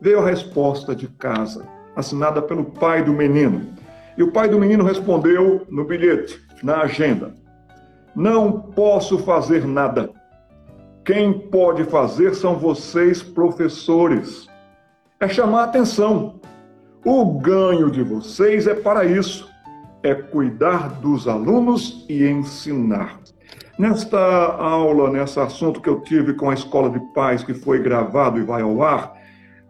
Veio 0.00 0.20
a 0.20 0.26
resposta 0.26 0.94
de 0.96 1.06
casa, 1.08 1.68
assinada 1.94 2.40
pelo 2.40 2.64
pai 2.64 3.04
do 3.04 3.12
menino. 3.12 3.66
E 4.16 4.22
o 4.22 4.32
pai 4.32 4.48
do 4.48 4.58
menino 4.58 4.84
respondeu 4.84 5.66
no 5.68 5.84
bilhete, 5.84 6.40
na 6.62 6.82
agenda: 6.82 7.34
Não 8.16 8.50
posso 8.52 9.18
fazer 9.18 9.66
nada. 9.66 10.10
Quem 11.04 11.32
pode 11.32 11.84
fazer 11.84 12.34
são 12.34 12.56
vocês, 12.56 13.22
professores. 13.22 14.48
É 15.24 15.28
chamar 15.28 15.62
a 15.62 15.64
atenção. 15.64 16.38
O 17.02 17.38
ganho 17.38 17.90
de 17.90 18.02
vocês 18.02 18.66
é 18.66 18.74
para 18.74 19.06
isso 19.06 19.48
é 20.02 20.14
cuidar 20.14 21.00
dos 21.00 21.26
alunos 21.26 22.04
e 22.10 22.26
ensinar. 22.26 23.18
Nesta 23.78 24.18
aula, 24.18 25.10
nesse 25.10 25.40
assunto 25.40 25.80
que 25.80 25.88
eu 25.88 26.02
tive 26.02 26.34
com 26.34 26.50
a 26.50 26.52
escola 26.52 26.90
de 26.90 27.00
pais, 27.14 27.42
que 27.42 27.54
foi 27.54 27.78
gravado 27.78 28.38
e 28.38 28.42
vai 28.42 28.60
ao 28.60 28.82
ar, 28.82 29.14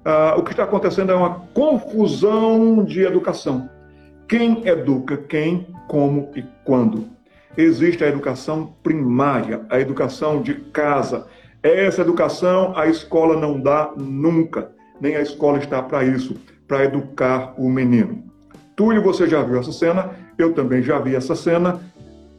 uh, 0.04 0.40
o 0.40 0.42
que 0.42 0.50
está 0.50 0.64
acontecendo 0.64 1.12
é 1.12 1.14
uma 1.14 1.38
confusão 1.54 2.84
de 2.84 3.02
educação. 3.02 3.70
Quem 4.26 4.66
educa 4.66 5.16
quem, 5.16 5.68
como 5.86 6.32
e 6.34 6.42
quando? 6.64 7.06
Existe 7.56 8.02
a 8.02 8.08
educação 8.08 8.74
primária, 8.82 9.64
a 9.70 9.78
educação 9.78 10.42
de 10.42 10.54
casa. 10.72 11.28
Essa 11.62 12.00
educação 12.00 12.76
a 12.76 12.88
escola 12.88 13.40
não 13.40 13.60
dá 13.60 13.92
nunca, 13.96 14.74
nem 15.00 15.16
a 15.16 15.20
escola 15.20 15.58
está 15.58 15.82
para 15.82 16.04
isso, 16.04 16.36
para 16.66 16.84
educar 16.84 17.54
o 17.58 17.68
menino. 17.68 18.24
Túlio, 18.76 19.02
você 19.02 19.28
já 19.28 19.42
viu 19.42 19.58
essa 19.58 19.72
cena, 19.72 20.10
eu 20.36 20.52
também 20.52 20.82
já 20.82 20.98
vi 20.98 21.14
essa 21.14 21.34
cena. 21.34 21.80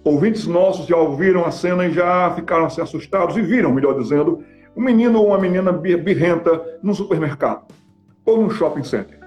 Ouvintes 0.04 0.46
nossos 0.46 0.86
já 0.86 0.98
ouviram 0.98 1.46
a 1.46 1.52
cena 1.52 1.86
e 1.86 1.92
já 1.92 2.32
ficaram 2.36 2.66
assim, 2.66 2.82
assustados 2.82 3.38
e 3.38 3.42
viram, 3.42 3.74
melhor 3.74 3.98
dizendo, 4.00 4.44
um 4.76 4.82
menino 4.82 5.20
ou 5.20 5.28
uma 5.28 5.38
menina 5.38 5.72
birrenta 5.72 6.62
num 6.84 6.94
supermercado 6.94 7.64
ou 8.26 8.42
num 8.42 8.50
shopping 8.50 8.84
center. 8.84 9.20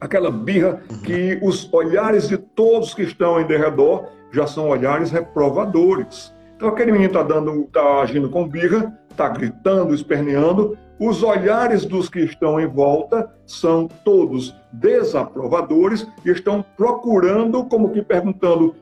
Aquela 0.00 0.30
birra 0.30 0.82
que 1.04 1.38
os 1.42 1.72
olhares 1.72 2.28
de 2.28 2.36
todos 2.36 2.94
que 2.94 3.02
estão 3.02 3.40
em 3.40 3.46
derredor 3.46 4.06
já 4.30 4.46
são 4.46 4.68
olhares 4.68 5.10
reprovadores. 5.10 6.32
Então 6.56 6.68
aquele 6.68 6.92
menino 6.92 7.10
está 7.10 7.24
tá 7.72 8.00
agindo 8.02 8.28
com 8.28 8.46
birra, 8.46 8.92
está 9.14 9.28
gritando, 9.28 9.94
esperneando. 9.94 10.76
Os 10.98 11.22
olhares 11.22 11.84
dos 11.84 12.08
que 12.08 12.20
estão 12.20 12.60
em 12.60 12.66
volta 12.66 13.32
são 13.46 13.88
todos 14.04 14.54
desaprovadores 14.72 16.06
e 16.24 16.30
estão 16.30 16.64
procurando, 16.76 17.64
como 17.64 17.90
que 17.90 18.02
perguntando: 18.02 18.74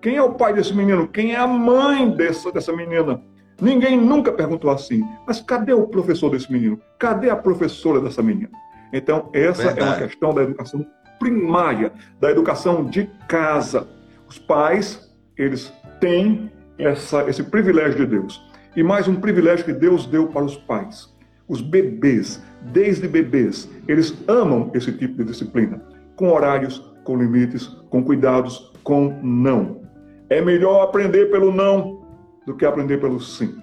quem 0.00 0.16
é 0.16 0.22
o 0.22 0.34
pai 0.34 0.52
desse 0.52 0.74
menino? 0.74 1.06
Quem 1.06 1.34
é 1.34 1.38
a 1.38 1.46
mãe 1.46 2.10
dessa, 2.10 2.50
dessa 2.50 2.72
menina? 2.72 3.20
Ninguém 3.60 3.96
nunca 3.96 4.32
perguntou 4.32 4.70
assim. 4.70 5.04
Mas 5.26 5.40
cadê 5.40 5.72
o 5.72 5.86
professor 5.86 6.30
desse 6.30 6.50
menino? 6.50 6.80
Cadê 6.98 7.30
a 7.30 7.36
professora 7.36 8.00
dessa 8.00 8.22
menina? 8.22 8.50
Então, 8.92 9.30
essa 9.32 9.64
Verdade. 9.64 9.80
é 9.80 9.84
uma 9.84 10.08
questão 10.08 10.34
da 10.34 10.42
educação 10.42 10.86
primária, 11.20 11.92
da 12.20 12.30
educação 12.30 12.84
de 12.84 13.08
casa. 13.28 13.86
Os 14.28 14.38
pais, 14.38 15.08
eles 15.36 15.72
têm 16.00 16.50
essa, 16.76 17.22
esse 17.28 17.44
privilégio 17.44 17.98
de 17.98 18.06
Deus. 18.06 18.51
E 18.74 18.82
mais 18.82 19.06
um 19.06 19.16
privilégio 19.16 19.66
que 19.66 19.72
Deus 19.72 20.06
deu 20.06 20.28
para 20.28 20.44
os 20.44 20.56
pais. 20.56 21.14
Os 21.46 21.60
bebês, 21.60 22.42
desde 22.72 23.06
bebês, 23.06 23.68
eles 23.86 24.16
amam 24.26 24.70
esse 24.72 24.90
tipo 24.92 25.18
de 25.18 25.24
disciplina, 25.24 25.82
com 26.16 26.30
horários, 26.30 26.78
com 27.04 27.16
limites, 27.16 27.66
com 27.90 28.02
cuidados, 28.02 28.72
com 28.82 29.20
não. 29.22 29.82
É 30.30 30.40
melhor 30.40 30.82
aprender 30.84 31.30
pelo 31.30 31.52
não 31.52 32.00
do 32.46 32.56
que 32.56 32.64
aprender 32.64 32.98
pelo 32.98 33.20
sim. 33.20 33.54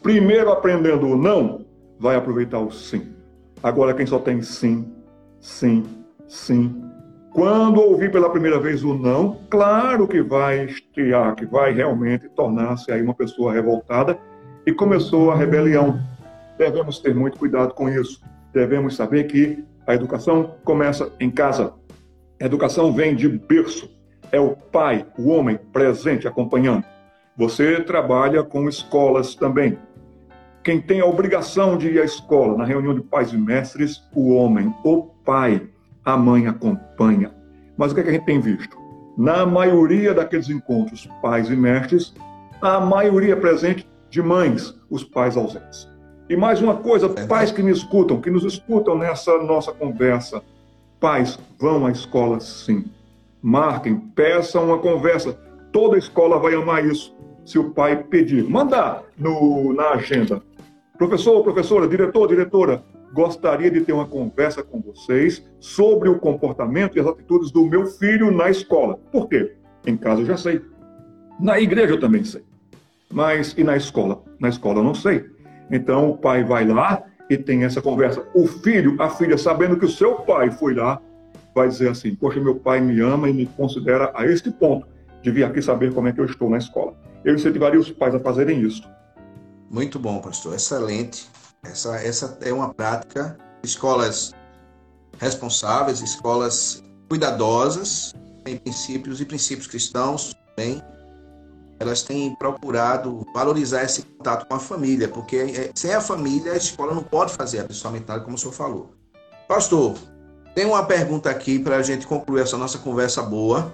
Primeiro 0.00 0.52
aprendendo 0.52 1.08
o 1.08 1.16
não, 1.16 1.66
vai 1.98 2.14
aproveitar 2.14 2.60
o 2.60 2.70
sim. 2.70 3.12
Agora 3.60 3.92
quem 3.92 4.06
só 4.06 4.20
tem 4.20 4.40
sim, 4.40 4.94
sim, 5.40 5.82
sim, 6.28 6.80
Quando 7.32 7.80
ouvir 7.80 8.12
pela 8.12 8.30
primeira 8.30 8.60
vez 8.60 8.84
o 8.84 8.94
não, 8.94 9.38
claro 9.50 10.06
que 10.06 10.22
vai 10.22 10.66
estiar, 10.66 11.34
que 11.34 11.44
vai 11.44 11.72
realmente 11.72 12.28
tornar-se 12.28 12.92
aí 12.92 13.02
uma 13.02 13.14
pessoa 13.14 13.52
revoltada 13.52 14.16
e 14.68 14.72
começou 14.74 15.30
a 15.30 15.34
rebelião. 15.34 15.98
Devemos 16.58 16.98
ter 16.98 17.14
muito 17.14 17.38
cuidado 17.38 17.72
com 17.72 17.88
isso. 17.88 18.20
Devemos 18.52 18.96
saber 18.96 19.24
que 19.24 19.64
a 19.86 19.94
educação 19.94 20.56
começa 20.62 21.10
em 21.18 21.30
casa. 21.30 21.72
A 22.38 22.44
educação 22.44 22.92
vem 22.92 23.16
de 23.16 23.30
berço. 23.30 23.90
É 24.30 24.38
o 24.38 24.50
pai, 24.50 25.06
o 25.18 25.30
homem 25.30 25.58
presente 25.72 26.28
acompanhando. 26.28 26.84
Você 27.34 27.80
trabalha 27.80 28.44
com 28.44 28.68
escolas 28.68 29.34
também. 29.34 29.78
Quem 30.62 30.82
tem 30.82 31.00
a 31.00 31.06
obrigação 31.06 31.78
de 31.78 31.88
ir 31.88 32.02
à 32.02 32.04
escola, 32.04 32.58
na 32.58 32.64
reunião 32.66 32.94
de 32.94 33.00
pais 33.00 33.32
e 33.32 33.38
mestres, 33.38 34.02
o 34.14 34.34
homem, 34.34 34.74
o 34.84 35.04
pai, 35.24 35.66
a 36.04 36.14
mãe 36.14 36.46
acompanha. 36.46 37.32
Mas 37.74 37.90
o 37.90 37.94
que, 37.94 38.02
é 38.02 38.04
que 38.04 38.10
a 38.10 38.12
gente 38.12 38.26
tem 38.26 38.38
visto? 38.38 38.76
Na 39.16 39.46
maioria 39.46 40.12
daqueles 40.12 40.50
encontros, 40.50 41.08
pais 41.22 41.48
e 41.48 41.56
mestres, 41.56 42.12
a 42.60 42.78
maioria 42.78 43.34
presente 43.34 43.88
de 44.10 44.22
mães, 44.22 44.74
os 44.90 45.04
pais 45.04 45.36
ausentes. 45.36 45.88
E 46.28 46.36
mais 46.36 46.60
uma 46.60 46.76
coisa, 46.76 47.06
é 47.16 47.26
pais 47.26 47.50
que 47.50 47.62
me 47.62 47.70
escutam, 47.70 48.20
que 48.20 48.30
nos 48.30 48.44
escutam 48.44 48.96
nessa 48.98 49.38
nossa 49.38 49.72
conversa, 49.72 50.42
pais, 51.00 51.38
vão 51.58 51.86
à 51.86 51.90
escola 51.90 52.38
sim. 52.40 52.84
Marquem, 53.42 53.96
peçam 53.96 54.66
uma 54.66 54.78
conversa. 54.78 55.32
Toda 55.72 55.96
escola 55.96 56.38
vai 56.38 56.54
amar 56.54 56.84
isso. 56.84 57.16
Se 57.44 57.58
o 57.58 57.70
pai 57.70 58.02
pedir, 58.02 58.44
mandar 58.44 59.04
no, 59.16 59.72
na 59.72 59.90
agenda. 59.90 60.42
Professor, 60.98 61.42
professora, 61.42 61.88
diretor, 61.88 62.28
diretora, 62.28 62.82
gostaria 63.12 63.70
de 63.70 63.80
ter 63.80 63.92
uma 63.92 64.06
conversa 64.06 64.62
com 64.62 64.80
vocês 64.80 65.42
sobre 65.58 66.08
o 66.08 66.18
comportamento 66.18 66.96
e 66.96 67.00
as 67.00 67.06
atitudes 67.06 67.50
do 67.50 67.64
meu 67.64 67.86
filho 67.86 68.30
na 68.30 68.50
escola. 68.50 68.98
Por 69.10 69.28
quê? 69.28 69.54
Em 69.86 69.96
casa 69.96 70.20
eu 70.20 70.26
já 70.26 70.36
sei. 70.36 70.60
Na 71.40 71.58
igreja 71.58 71.94
eu 71.94 72.00
também 72.00 72.24
sei. 72.24 72.44
Mas 73.12 73.54
e 73.56 73.64
na 73.64 73.76
escola? 73.76 74.22
Na 74.38 74.48
escola 74.48 74.80
eu 74.80 74.84
não 74.84 74.94
sei. 74.94 75.24
Então 75.70 76.10
o 76.10 76.16
pai 76.16 76.44
vai 76.44 76.66
lá 76.66 77.02
e 77.28 77.36
tem 77.36 77.64
essa 77.64 77.80
conversa. 77.80 78.26
O 78.34 78.46
filho, 78.46 79.00
a 79.00 79.10
filha, 79.10 79.36
sabendo 79.36 79.78
que 79.78 79.84
o 79.84 79.90
seu 79.90 80.16
pai 80.16 80.50
foi 80.50 80.74
lá, 80.74 81.00
vai 81.54 81.68
dizer 81.68 81.90
assim: 81.90 82.14
Poxa, 82.14 82.40
meu 82.40 82.56
pai 82.56 82.80
me 82.80 83.00
ama 83.00 83.28
e 83.28 83.32
me 83.32 83.46
considera 83.46 84.12
a 84.14 84.26
este 84.26 84.50
ponto 84.50 84.86
de 85.22 85.30
vir 85.30 85.44
aqui 85.44 85.60
saber 85.60 85.92
como 85.92 86.08
é 86.08 86.12
que 86.12 86.20
eu 86.20 86.24
estou 86.24 86.48
na 86.48 86.58
escola. 86.58 86.94
Eu 87.24 87.34
incentivaria 87.34 87.80
os 87.80 87.90
pais 87.90 88.14
a 88.14 88.20
fazerem 88.20 88.60
isso 88.60 88.88
muito 89.70 89.98
bom, 89.98 90.20
pastor. 90.20 90.54
Excelente. 90.54 91.28
Essa, 91.62 91.96
essa 91.96 92.38
é 92.42 92.52
uma 92.52 92.72
prática. 92.72 93.36
Escolas 93.62 94.32
responsáveis, 95.18 96.00
escolas 96.00 96.82
cuidadosas, 97.08 98.14
em 98.46 98.56
princípios 98.56 99.20
e 99.20 99.24
princípios 99.24 99.66
cristãos 99.66 100.34
também. 100.56 100.82
Elas 101.78 102.02
têm 102.02 102.34
procurado 102.34 103.24
valorizar 103.32 103.84
esse 103.84 104.02
contato 104.02 104.46
com 104.46 104.54
a 104.54 104.58
família, 104.58 105.08
porque 105.08 105.36
é, 105.36 105.70
sem 105.74 105.94
a 105.94 106.00
família 106.00 106.52
a 106.52 106.56
escola 106.56 106.94
não 106.94 107.02
pode 107.02 107.32
fazer 107.32 107.60
absolutamente 107.60 108.08
nada, 108.08 108.20
como 108.22 108.36
o 108.36 108.38
senhor 108.38 108.52
falou. 108.52 108.90
Pastor, 109.46 109.96
tem 110.54 110.66
uma 110.66 110.84
pergunta 110.84 111.30
aqui 111.30 111.58
para 111.58 111.76
a 111.76 111.82
gente 111.82 112.06
concluir 112.06 112.42
essa 112.42 112.56
nossa 112.56 112.78
conversa 112.78 113.22
boa. 113.22 113.72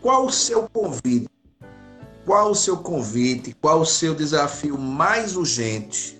Qual 0.00 0.26
o 0.26 0.32
seu 0.32 0.68
convite 0.68 1.28
qual 2.24 2.50
o 2.50 2.54
seu 2.54 2.78
convite, 2.78 3.54
qual 3.60 3.80
o 3.80 3.86
seu 3.86 4.14
desafio 4.14 4.78
mais 4.78 5.36
urgente, 5.36 6.18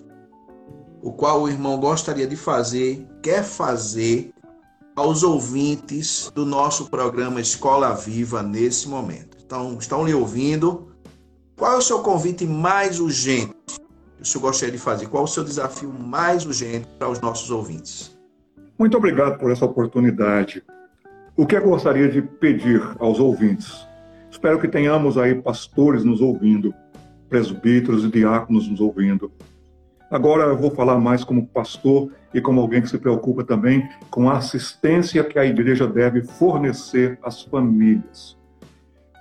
o 1.01 1.11
qual 1.11 1.41
o 1.41 1.49
irmão 1.49 1.79
gostaria 1.79 2.27
de 2.27 2.35
fazer, 2.35 3.07
quer 3.21 3.43
fazer 3.43 4.31
aos 4.95 5.23
ouvintes 5.23 6.31
do 6.33 6.45
nosso 6.45 6.89
programa 6.89 7.41
Escola 7.41 7.93
Viva 7.93 8.41
nesse 8.41 8.87
momento. 8.87 9.37
Então, 9.43 9.77
estão 9.79 10.05
lhe 10.05 10.13
ouvindo? 10.13 10.94
Qual 11.57 11.71
é 11.71 11.77
o 11.77 11.81
seu 11.81 11.99
convite 11.99 12.45
mais 12.45 12.99
urgente 12.99 13.55
que 14.17 14.23
o 14.23 14.25
senhor 14.25 14.41
gostaria 14.41 14.73
de 14.73 14.77
fazer? 14.77 15.07
Qual 15.07 15.23
é 15.23 15.23
o 15.23 15.27
seu 15.27 15.41
desafio 15.41 15.89
mais 15.89 16.45
urgente 16.45 16.85
para 16.99 17.09
os 17.09 17.21
nossos 17.21 17.49
ouvintes? 17.49 18.15
Muito 18.77 18.97
obrigado 18.97 19.39
por 19.39 19.49
essa 19.49 19.63
oportunidade. 19.63 20.61
O 21.37 21.45
que 21.45 21.55
eu 21.55 21.63
gostaria 21.63 22.09
de 22.09 22.21
pedir 22.21 22.81
aos 22.99 23.19
ouvintes? 23.19 23.87
Espero 24.29 24.59
que 24.59 24.67
tenhamos 24.67 25.17
aí 25.17 25.33
pastores 25.33 26.03
nos 26.03 26.19
ouvindo, 26.19 26.73
presbíteros 27.29 28.03
e 28.03 28.09
diáconos 28.09 28.67
nos 28.67 28.81
ouvindo. 28.81 29.31
Agora 30.11 30.43
eu 30.43 30.57
vou 30.57 30.71
falar 30.71 30.99
mais 30.99 31.23
como 31.23 31.47
pastor 31.47 32.11
e 32.33 32.41
como 32.41 32.59
alguém 32.59 32.81
que 32.81 32.89
se 32.89 32.97
preocupa 32.97 33.45
também 33.45 33.87
com 34.09 34.29
a 34.29 34.37
assistência 34.37 35.23
que 35.23 35.39
a 35.39 35.45
igreja 35.45 35.87
deve 35.87 36.21
fornecer 36.21 37.17
às 37.23 37.43
famílias. 37.43 38.37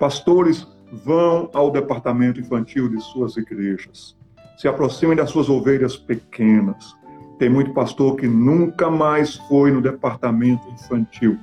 Pastores 0.01 0.67
vão 0.93 1.51
ao 1.53 1.71
departamento 1.71 2.41
infantil 2.41 2.89
de 2.89 3.01
suas 3.01 3.37
igrejas. 3.37 4.17
Se 4.57 4.69
aproximem 4.69 5.17
das 5.17 5.31
suas 5.31 5.49
ovelhas 5.49 5.97
pequenas. 5.97 6.95
Tem 7.39 7.49
muito 7.49 7.73
pastor 7.73 8.17
que 8.17 8.29
nunca 8.29 8.91
mais 8.91 9.35
foi 9.49 9.73
no 9.73 9.81
departamento 9.81 10.67
infantil. 10.69 11.39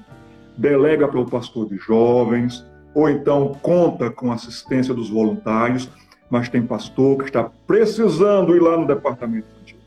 Delega 0.58 1.08
para 1.08 1.20
o 1.20 1.30
pastor 1.30 1.68
de 1.68 1.78
jovens, 1.78 2.66
ou 2.94 3.10
então 3.10 3.54
conta 3.62 4.10
com 4.10 4.32
a 4.32 4.36
assistência 4.36 4.94
dos 4.94 5.10
voluntários, 5.10 5.90
mas 6.30 6.48
tem 6.48 6.62
pastor 6.62 7.18
que 7.18 7.26
está 7.26 7.44
precisando 7.44 8.56
ir 8.56 8.62
lá 8.62 8.78
no 8.78 8.88
departamento 8.88 9.48
infantil. 9.52 9.78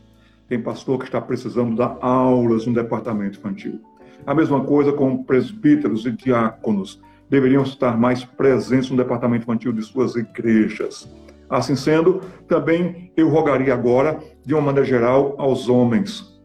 Tem 0.47 0.61
pastor 0.61 0.99
que 0.99 1.05
está 1.05 1.19
precisando 1.19 1.75
dar 1.75 1.97
aulas 2.01 2.67
no 2.67 2.73
departamento 2.73 3.39
infantil. 3.39 3.81
A 4.25 4.33
mesma 4.33 4.63
coisa 4.63 4.91
com 4.91 5.23
presbíteros 5.23 6.05
e 6.05 6.11
diáconos. 6.11 7.01
Deveriam 7.29 7.63
estar 7.63 7.97
mais 7.97 8.23
presentes 8.23 8.89
no 8.89 8.97
departamento 8.97 9.43
infantil 9.43 9.71
de 9.73 9.81
suas 9.81 10.15
igrejas. 10.15 11.09
Assim 11.49 11.75
sendo, 11.75 12.21
também 12.47 13.11
eu 13.15 13.29
rogaria 13.29 13.73
agora, 13.73 14.19
de 14.43 14.53
uma 14.53 14.61
maneira 14.61 14.87
geral, 14.87 15.35
aos 15.37 15.69
homens. 15.69 16.35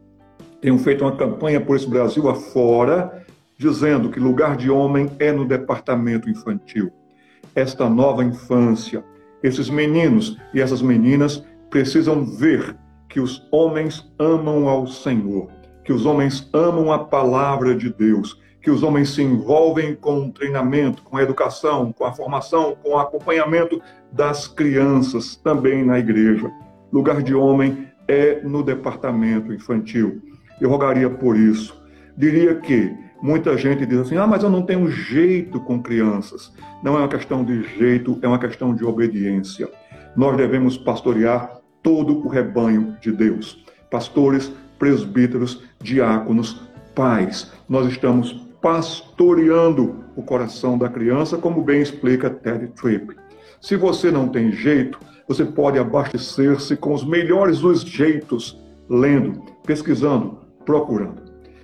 Tenho 0.61 0.79
feito 0.79 1.05
uma 1.05 1.17
campanha 1.17 1.61
por 1.61 1.77
esse 1.77 1.89
Brasil 1.89 2.29
afora, 2.29 3.25
dizendo 3.57 4.11
que 4.11 4.21
lugar 4.21 4.57
de 4.57 4.71
homem 4.71 5.11
é 5.19 5.33
no 5.33 5.47
departamento 5.47 6.29
infantil. 6.29 6.91
Esta 7.55 7.89
nova 7.89 8.23
infância, 8.23 9.03
esses 9.43 9.71
meninos 9.71 10.39
e 10.53 10.61
essas 10.61 10.83
meninas 10.83 11.45
precisam 11.71 12.25
ver 12.25 12.77
que 13.09 13.21
os 13.21 13.47
homens 13.51 14.11
amam 14.19 14.69
ao 14.69 14.87
Senhor, 14.87 15.49
que 15.85 15.93
os 15.93 16.05
homens 16.05 16.49
amam 16.53 16.93
a 16.93 16.99
palavra 16.99 17.75
de 17.75 17.93
Deus, 17.93 18.41
que 18.61 18.71
os 18.71 18.83
homens 18.83 19.11
se 19.11 19.23
envolvem 19.23 19.95
com 19.95 20.27
o 20.27 20.33
treinamento, 20.33 21.03
com 21.03 21.17
a 21.17 21.23
educação, 21.23 21.93
com 21.93 22.05
a 22.05 22.13
formação, 22.13 22.77
com 22.83 22.91
o 22.91 22.99
acompanhamento 22.99 23.81
das 24.13 24.47
crianças 24.47 25.37
também 25.37 25.85
na 25.85 25.99
igreja. 25.99 26.51
Lugar 26.93 27.23
de 27.23 27.35
homem 27.35 27.89
é 28.07 28.41
no 28.43 28.63
departamento 28.63 29.53
infantil. 29.53 30.21
Eu 30.61 30.69
rogaria 30.69 31.09
por 31.09 31.37
isso. 31.37 31.81
Diria 32.17 32.55
que 32.57 32.95
Muita 33.23 33.57
gente 33.59 33.85
diz 33.85 33.99
assim: 33.99 34.17
ah, 34.17 34.27
mas 34.27 34.43
eu 34.43 34.49
não 34.49 34.63
tenho 34.63 34.91
jeito 34.91 35.61
com 35.61 35.83
crianças. 35.83 36.53
Não 36.83 36.97
é 36.97 37.01
uma 37.01 37.09
questão 37.09 37.45
de 37.45 37.63
jeito, 37.77 38.19
é 38.23 38.29
uma 38.29 38.39
questão 38.39 38.75
de 38.75 38.85
obediência. 38.85 39.69
Nós 40.17 40.37
devemos 40.37 40.79
pastorear 40.79 41.61
todo 41.83 42.19
o 42.25 42.29
rebanho 42.29 42.97
de 43.01 43.13
Deus. 43.13 43.63
Pastores, 43.91 44.51
presbíteros, 44.79 45.63
diáconos, 45.83 46.63
pais. 46.95 47.53
Nós 47.69 47.87
estamos 47.87 48.49
pastoreando 48.61 49.97
o 50.15 50.23
coração 50.23 50.77
da 50.77 50.89
criança, 50.89 51.39
como 51.39 51.63
bem 51.63 51.81
explica 51.81 52.29
Ted 52.29 52.69
Tripp. 52.69 53.17
Se 53.61 53.77
você 53.77 54.11
não 54.11 54.29
tem 54.29 54.53
jeito, 54.53 54.99
você 55.27 55.45
pode 55.45 55.79
abastecer-se 55.79 56.77
com 56.77 56.93
os 56.93 57.05
melhores 57.05 57.61
dos 57.61 57.83
jeitos, 57.83 58.59
lendo, 58.89 59.43
pesquisando, 59.65 60.39
procurando. 60.65 61.23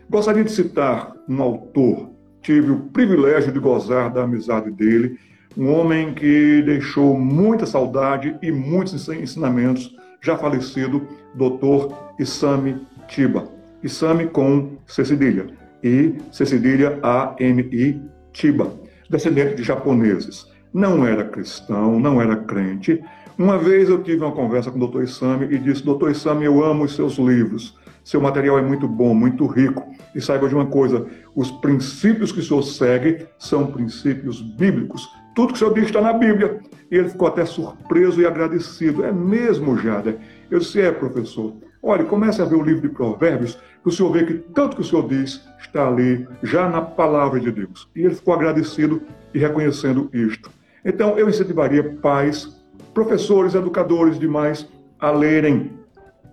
Gostaria 0.09 0.45
de 0.45 0.53
citar 0.53 1.13
um 1.29 1.43
autor, 1.43 2.11
tive 2.41 2.71
o 2.71 2.81
privilégio 2.81 3.53
de 3.53 3.59
gozar 3.59 4.13
da 4.13 4.23
amizade 4.23 4.71
dele, 4.71 5.19
um 5.57 5.73
homem 5.73 6.15
que 6.15 6.63
deixou 6.63 7.19
muita 7.19 7.67
saudade 7.67 8.37
e 8.43 8.53
muitos 8.53 9.09
ensinamentos, 9.09 9.97
já 10.21 10.37
falecido, 10.37 11.07
Dr. 11.35 11.93
Isami 12.19 12.87
Tiba. 13.09 13.49
Isami 13.83 14.27
com 14.27 14.77
C 14.87 15.05
cedilha 15.05 15.66
e 15.87 16.15
C 16.33 16.45
cedilha 16.45 16.99
A-M-I 17.03 18.03
Tiba, 18.33 18.71
descendente 19.09 19.55
de 19.55 19.63
japoneses. 19.63 20.47
Não 20.75 21.07
era 21.07 21.25
cristão, 21.25 21.99
não 21.99 22.21
era 22.21 22.37
crente. 22.37 23.03
Uma 23.39 23.57
vez 23.57 23.89
eu 23.89 24.03
tive 24.03 24.23
uma 24.23 24.33
conversa 24.33 24.71
com 24.71 24.79
o 24.79 24.87
Dr. 24.87 25.03
Isami 25.03 25.47
e 25.47 25.59
disse: 25.59 25.83
Dr. 25.83 26.11
Isami, 26.11 26.45
eu 26.45 26.63
amo 26.63 26.85
os 26.85 26.95
seus 26.95 27.17
livros 27.17 27.75
seu 28.07 28.21
material 28.21 28.57
é 28.57 28.63
muito 28.63 28.87
bom, 28.87 29.13
muito 29.13 29.45
rico. 29.47 29.85
E 30.15 30.21
saiba 30.21 30.49
de 30.49 30.55
uma 30.55 30.67
coisa: 30.67 31.05
os 31.35 31.51
princípios 31.51 32.31
que 32.31 32.39
o 32.39 32.43
senhor 32.43 32.63
segue 32.63 33.27
são 33.37 33.67
princípios 33.67 34.41
bíblicos. 34.41 35.09
Tudo 35.35 35.49
que 35.49 35.55
o 35.55 35.59
senhor 35.59 35.75
diz 35.75 35.87
está 35.87 36.01
na 36.01 36.13
Bíblia. 36.13 36.61
E 36.89 36.95
ele 36.95 37.09
ficou 37.09 37.27
até 37.27 37.45
surpreso 37.45 38.21
e 38.21 38.25
agradecido. 38.25 39.05
É 39.05 39.11
mesmo, 39.11 39.77
Jader? 39.77 40.19
Eu 40.49 40.61
disse: 40.61 40.81
é, 40.81 40.93
professor. 40.93 41.57
Olha, 41.89 42.05
comece 42.05 42.43
a 42.43 42.45
ver 42.45 42.57
o 42.57 42.63
livro 42.65 42.83
de 42.83 42.89
Provérbios, 42.89 43.55
que 43.55 43.89
o 43.89 43.93
senhor 43.93 44.11
vê 44.11 44.25
que 44.27 44.35
tanto 44.35 44.75
que 44.75 44.83
o 44.83 44.85
senhor 44.85 45.07
diz 45.07 45.47
está 45.61 45.87
ali, 45.87 46.27
já 46.43 46.69
na 46.69 46.83
palavra 46.83 47.39
de 47.39 47.53
Deus. 47.53 47.89
E 47.95 48.01
ele 48.01 48.17
ficou 48.17 48.35
agradecido 48.35 49.03
e 49.33 49.39
reconhecendo 49.39 50.11
isto. 50.13 50.51
Então, 50.85 51.17
eu 51.17 51.29
incentivaria 51.29 51.85
pais, 52.03 52.61
professores, 52.93 53.55
educadores 53.55 54.19
demais 54.19 54.69
a 54.99 55.13
lerem, 55.13 55.79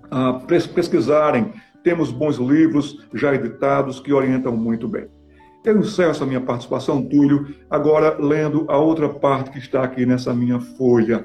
a 0.09 0.33
pesquisarem. 0.73 1.53
Temos 1.83 2.11
bons 2.11 2.37
livros 2.37 3.05
já 3.13 3.35
editados 3.35 3.99
que 3.99 4.11
orientam 4.11 4.57
muito 4.57 4.87
bem. 4.87 5.05
Eu 5.63 5.77
encerro 5.77 6.09
essa 6.09 6.25
minha 6.25 6.41
participação, 6.41 7.03
Túlio, 7.03 7.53
agora 7.69 8.17
lendo 8.19 8.65
a 8.69 8.77
outra 8.77 9.07
parte 9.07 9.51
que 9.51 9.59
está 9.59 9.83
aqui 9.83 10.03
nessa 10.03 10.33
minha 10.33 10.59
folha. 10.59 11.23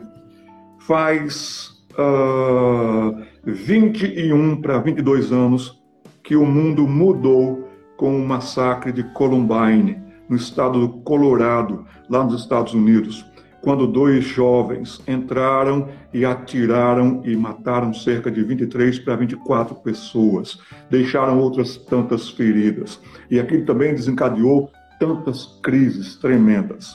Faz 0.81 1.78
uh, 1.99 3.23
21 3.45 4.61
para 4.61 4.79
22 4.79 5.33
anos 5.33 5.83
que 6.23 6.37
o 6.37 6.47
mundo 6.47 6.87
mudou 6.87 7.69
com 7.97 8.17
o 8.17 8.27
massacre 8.27 8.93
de 8.93 9.03
Columbine, 9.13 9.99
no 10.29 10.37
estado 10.37 10.79
do 10.79 10.89
Colorado, 11.01 11.85
lá 12.09 12.23
nos 12.23 12.41
Estados 12.41 12.75
Unidos, 12.75 13.25
quando 13.61 13.87
dois 13.87 14.25
jovens 14.25 15.03
entraram 15.09 15.89
e 16.13 16.25
atiraram 16.25 17.23
e 17.25 17.35
mataram 17.35 17.93
cerca 17.93 18.31
de 18.31 18.43
23 18.43 18.99
para 19.01 19.17
24 19.17 19.75
pessoas, 19.77 20.61
deixaram 20.89 21.41
outras 21.41 21.77
tantas 21.77 22.29
feridas. 22.29 23.01
E 23.31 23.41
aquilo 23.41 23.65
também 23.65 23.95
desencadeou 23.95 24.71
tantas 25.01 25.59
crises 25.63 26.17
tremendas. 26.17 26.95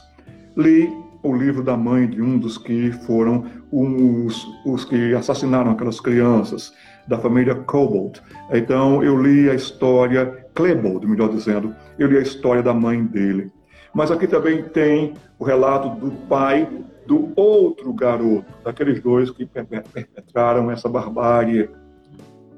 Li 0.56 1.03
o 1.24 1.34
livro 1.34 1.64
da 1.64 1.78
mãe 1.78 2.08
de 2.08 2.22
um 2.22 2.38
dos 2.38 2.58
que 2.58 2.92
foram 2.92 3.46
os, 3.72 4.46
os 4.66 4.84
que 4.84 5.16
assassinaram 5.16 5.72
aquelas 5.72 6.00
crianças, 6.00 6.74
da 7.08 7.18
família 7.18 7.56
Cobalt. 7.56 8.20
Então, 8.52 9.04
eu 9.04 9.22
li 9.22 9.50
a 9.50 9.56
história, 9.56 10.46
Klebold, 10.54 11.08
melhor 11.08 11.30
dizendo, 11.30 11.74
eu 11.98 12.08
li 12.08 12.18
a 12.18 12.22
história 12.22 12.62
da 12.62 12.74
mãe 12.74 13.04
dele. 13.06 13.52
Mas 13.94 14.12
aqui 14.12 14.28
também 14.28 14.64
tem 14.64 15.14
o 15.40 15.44
relato 15.44 15.90
do 16.00 16.12
pai 16.28 16.68
do 17.06 17.32
outro 17.36 17.94
garoto, 17.94 18.46
daqueles 18.64 19.02
dois 19.02 19.30
que 19.30 19.46
perpetraram 19.46 20.72
essa 20.72 20.88
barbárie. 20.88 21.70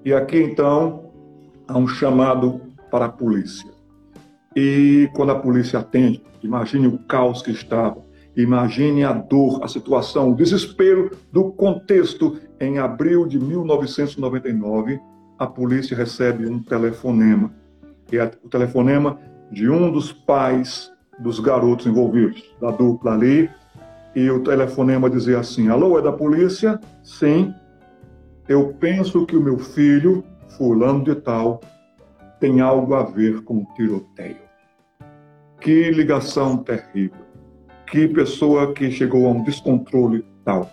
E 0.04 0.14
aqui, 0.14 0.42
então, 0.42 1.12
há 1.68 1.78
um 1.78 1.88
chamado 1.88 2.62
para 2.92 3.06
a 3.06 3.10
polícia. 3.10 3.70
E 4.56 5.10
quando 5.16 5.32
a 5.32 5.40
polícia 5.40 5.80
atende, 5.80 6.24
imagine 6.42 6.88
o 6.88 7.00
caos 7.00 7.42
que 7.42 7.52
estava 7.52 8.05
Imagine 8.36 9.06
a 9.06 9.14
dor, 9.14 9.64
a 9.64 9.68
situação, 9.68 10.32
o 10.32 10.36
desespero 10.36 11.12
do 11.32 11.52
contexto. 11.52 12.38
Em 12.60 12.80
abril 12.80 13.26
de 13.26 13.40
1999, 13.40 15.00
a 15.40 15.48
polícia 15.48 15.96
recebe 15.96 16.46
um 16.48 16.62
telefonema. 16.62 17.52
É 18.12 18.24
o 18.44 18.50
telefonema 18.50 19.18
de 19.52 19.70
um 19.70 19.92
dos 19.92 20.12
pais 20.12 20.92
dos 21.20 21.40
garotos 21.40 21.86
envolvidos, 21.86 22.44
da 22.60 22.72
dupla 22.72 23.14
ali. 23.14 23.50
E 24.14 24.30
o 24.30 24.44
telefonema 24.44 25.10
dizia 25.10 25.40
assim: 25.40 25.70
Alô, 25.70 25.98
é 25.98 26.02
da 26.02 26.12
polícia? 26.12 26.80
Sim. 27.04 27.54
Eu 28.48 28.74
penso 28.80 29.26
que 29.26 29.36
o 29.36 29.42
meu 29.42 29.58
filho, 29.58 30.24
fulano 30.58 31.04
de 31.04 31.16
tal, 31.16 31.62
tem 32.40 32.62
algo 32.62 32.94
a 32.94 33.04
ver 33.04 33.42
com 33.44 33.60
o 33.60 33.68
tiroteio. 33.76 34.46
Que 35.60 35.90
ligação 35.90 36.58
terrível 36.58 37.25
que 37.96 38.10
pessoa 38.10 38.74
que 38.74 38.92
chegou 38.92 39.26
a 39.26 39.30
um 39.30 39.42
descontrole 39.42 40.26
tal. 40.44 40.70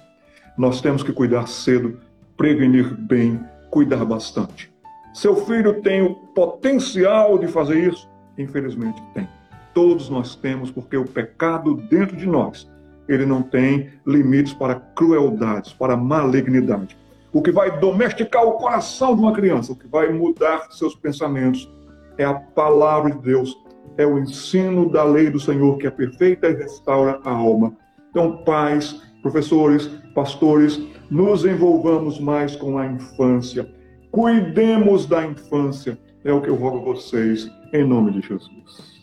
Nós 0.59 0.81
temos 0.81 1.05
que 1.05 1.13
cuidar 1.13 1.47
cedo, 1.47 2.01
prevenir 2.37 2.97
bem, 2.97 3.39
cuidar 3.71 4.05
bastante. 4.05 4.73
Seu 5.15 5.37
filho 5.37 5.81
tem 5.83 6.03
o 6.03 6.17
potencial 6.17 7.39
de 7.39 7.47
fazer 7.47 7.79
isso? 7.79 8.11
Infelizmente 8.37 9.01
tem. 9.15 9.29
Todos 9.73 10.11
nós 10.11 10.35
temos, 10.35 10.73
porque 10.73 10.97
o 10.97 11.05
pecado 11.05 11.77
dentro 11.89 12.17
de 12.17 12.27
nós, 12.27 12.69
ele 13.09 13.25
não 13.25 13.41
tem 13.41 13.91
limites 14.05 14.53
para 14.53 14.75
crueldades, 14.75 15.73
para 15.73 15.97
malignidade. 15.97 16.99
O 17.33 17.41
que 17.41 17.53
vai 17.53 17.79
domesticar 17.79 18.45
o 18.45 18.55
coração 18.55 19.15
de 19.15 19.23
uma 19.23 19.33
criança, 19.33 19.73
o 19.73 19.77
que 19.77 19.87
vai 19.87 20.13
mudar 20.13 20.73
seus 20.73 20.97
pensamentos, 20.97 21.71
é 22.19 22.25
a 22.25 22.35
palavra 22.35 23.13
de 23.13 23.19
Deus 23.19 23.57
é 23.97 24.07
o 24.07 24.19
ensino 24.19 24.91
da 24.91 25.05
lei 25.05 25.31
do 25.31 25.41
Senhor 25.41 25.79
que 25.79 25.87
é 25.87 25.91
perfeita 25.91 26.49
e 26.49 26.55
restaura 26.55 27.21
a 27.25 27.31
alma. 27.31 27.77
Então, 28.11 28.39
pais, 28.45 29.01
professores, 29.23 29.87
pastores, 30.15 30.81
nos 31.11 31.45
envolvamos 31.45 32.19
mais 32.19 32.57
com 32.57 32.79
a 32.79 32.87
infância. 32.87 33.69
Cuidemos 34.11 35.07
da 35.07 35.27
infância. 35.27 35.99
É 36.25 36.33
o 36.33 36.41
que 36.41 36.49
eu 36.49 36.55
rogo 36.55 36.79
a 36.79 36.95
vocês, 36.95 37.51
em 37.73 37.85
nome 37.85 38.13
de 38.13 38.21
Jesus. 38.21 39.03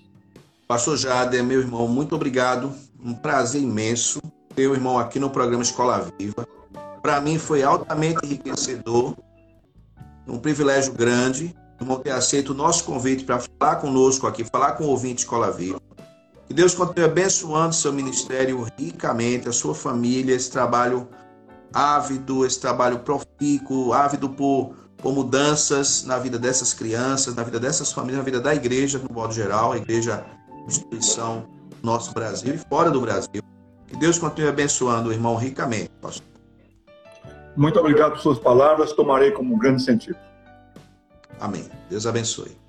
Pastor 0.68 0.98
Jader, 0.98 1.44
meu 1.44 1.60
irmão, 1.60 1.88
muito 1.88 2.16
obrigado. 2.16 2.72
Um 3.04 3.14
prazer 3.14 3.62
imenso 3.62 4.22
ter 4.56 4.68
o 4.68 4.74
irmão 4.74 5.00
aqui 5.00 5.20
no 5.20 5.30
programa 5.30 5.64
Escola 5.64 6.08
Viva. 6.18 6.48
Para 7.02 7.20
mim 7.20 7.38
foi 7.38 7.64
altamente 7.64 8.26
enriquecedor, 8.26 9.16
um 10.28 10.38
privilégio 10.38 10.94
grande 10.94 11.56
irmão 11.80 12.00
ter 12.00 12.12
aceito 12.12 12.50
o 12.50 12.54
nosso 12.54 12.84
convite 12.84 13.24
para 13.24 13.40
falar 13.40 13.78
conosco 13.78 14.28
aqui, 14.28 14.44
falar 14.44 14.74
com 14.74 14.86
o 14.86 14.88
ouvinte 14.88 15.24
Escola 15.24 15.52
Viva. 15.52 15.80
Que 16.48 16.54
Deus 16.54 16.74
continue 16.74 17.06
abençoando 17.06 17.76
seu 17.76 17.94
ministério 17.94 18.66
ricamente, 18.78 19.48
a 19.48 19.54
sua 19.54 19.76
família, 19.76 20.36
esse 20.36 20.50
trabalho 20.50 21.08
ávido, 21.74 22.46
esse 22.46 22.60
trabalho 22.60 23.00
profícuo, 23.00 23.94
ávido 23.94 24.30
por, 24.30 24.74
por 24.98 25.14
mudanças 25.14 26.04
na 26.04 26.18
vida 26.18 26.40
dessas 26.40 26.74
crianças, 26.74 27.36
na 27.36 27.44
vida 27.44 27.60
dessas 27.60 27.92
famílias, 27.92 28.18
na 28.18 28.24
vida 28.24 28.40
da 28.40 28.56
igreja, 28.56 28.98
no 28.98 29.14
modo 29.14 29.34
geral, 29.34 29.74
a 29.74 29.78
igreja, 29.78 30.26
instituição 30.68 31.46
nosso 31.84 32.14
Brasil 32.14 32.56
e 32.56 32.58
fora 32.58 32.90
do 32.90 33.00
Brasil. 33.00 33.42
Que 33.88 33.98
Deus 33.98 34.18
continue 34.18 34.50
abençoando 34.50 35.10
o 35.10 35.14
irmão 35.14 35.36
ricamente, 35.36 35.92
pastor. 36.02 36.28
Muito 37.56 37.80
obrigado 37.80 38.12
por 38.12 38.22
suas 38.22 38.40
palavras, 38.40 38.94
tomarei 38.94 39.32
como 39.32 39.54
um 39.54 39.58
grande 39.58 39.84
sentido. 39.84 40.18
Amém. 41.40 41.70
Deus 41.90 42.06
abençoe. 42.06 42.69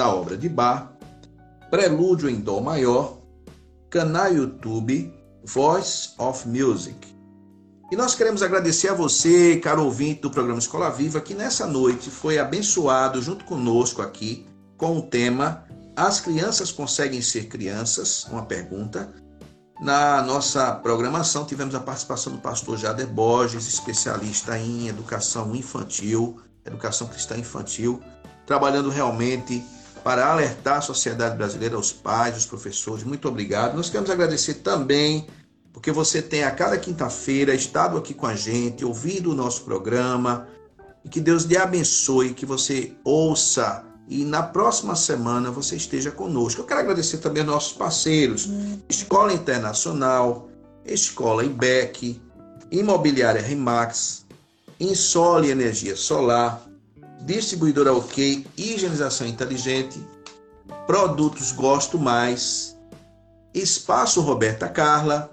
da 0.00 0.08
obra 0.08 0.34
de 0.34 0.48
Bach, 0.48 0.88
Prelúdio 1.70 2.30
em 2.30 2.40
Dó 2.40 2.58
Maior, 2.58 3.18
canal 3.90 4.32
YouTube 4.32 5.12
Voice 5.44 6.14
of 6.16 6.48
Music. 6.48 6.96
E 7.92 7.96
nós 7.96 8.14
queremos 8.14 8.42
agradecer 8.42 8.88
a 8.88 8.94
você, 8.94 9.58
caro 9.58 9.84
ouvinte 9.84 10.22
do 10.22 10.30
programa 10.30 10.58
Escola 10.58 10.88
Viva, 10.88 11.20
que 11.20 11.34
nessa 11.34 11.66
noite 11.66 12.08
foi 12.08 12.38
abençoado 12.38 13.20
junto 13.20 13.44
conosco 13.44 14.00
aqui 14.00 14.46
com 14.78 14.96
o 14.96 15.02
tema 15.02 15.66
As 15.94 16.18
crianças 16.18 16.72
conseguem 16.72 17.20
ser 17.20 17.48
crianças? 17.48 18.24
Uma 18.24 18.46
pergunta. 18.46 19.12
Na 19.82 20.22
nossa 20.22 20.72
programação 20.76 21.44
tivemos 21.44 21.74
a 21.74 21.80
participação 21.80 22.32
do 22.32 22.38
pastor 22.38 22.78
Jader 22.78 23.06
Borges, 23.06 23.68
especialista 23.68 24.58
em 24.58 24.88
educação 24.88 25.54
infantil, 25.54 26.40
educação 26.64 27.06
cristã 27.06 27.36
infantil, 27.36 28.00
trabalhando 28.46 28.88
realmente 28.88 29.62
para 30.02 30.26
alertar 30.26 30.78
a 30.78 30.80
sociedade 30.80 31.36
brasileira, 31.36 31.78
os 31.78 31.92
pais, 31.92 32.36
os 32.36 32.46
professores. 32.46 33.04
Muito 33.04 33.28
obrigado. 33.28 33.76
Nós 33.76 33.88
queremos 33.88 34.10
agradecer 34.10 34.54
também 34.54 35.26
porque 35.72 35.92
você 35.92 36.20
tem 36.20 36.44
a 36.44 36.50
cada 36.50 36.76
quinta-feira 36.76 37.54
estado 37.54 37.96
aqui 37.96 38.12
com 38.12 38.26
a 38.26 38.34
gente, 38.34 38.84
ouvindo 38.84 39.30
o 39.30 39.34
nosso 39.34 39.62
programa, 39.62 40.48
e 41.04 41.08
que 41.08 41.20
Deus 41.20 41.44
lhe 41.44 41.56
abençoe, 41.56 42.34
que 42.34 42.44
você 42.44 42.92
ouça 43.04 43.84
e 44.08 44.24
na 44.24 44.42
próxima 44.42 44.96
semana 44.96 45.52
você 45.52 45.76
esteja 45.76 46.10
conosco. 46.10 46.60
Eu 46.60 46.66
quero 46.66 46.80
agradecer 46.80 47.18
também 47.18 47.42
aos 47.42 47.52
nossos 47.52 47.72
parceiros, 47.72 48.48
Escola 48.88 49.32
Internacional, 49.32 50.48
Escola 50.84 51.44
IBEC, 51.44 52.20
Imobiliária 52.72 53.40
Remax, 53.40 54.26
Insole 54.80 55.50
Energia 55.50 55.94
Solar, 55.94 56.60
Distribuidora 57.20 57.92
OK, 57.92 58.46
Higienização 58.56 59.26
Inteligente, 59.26 60.02
Produtos 60.86 61.52
Gosto 61.52 61.98
Mais, 61.98 62.76
Espaço 63.52 64.20
Roberta 64.20 64.68
Carla 64.68 65.30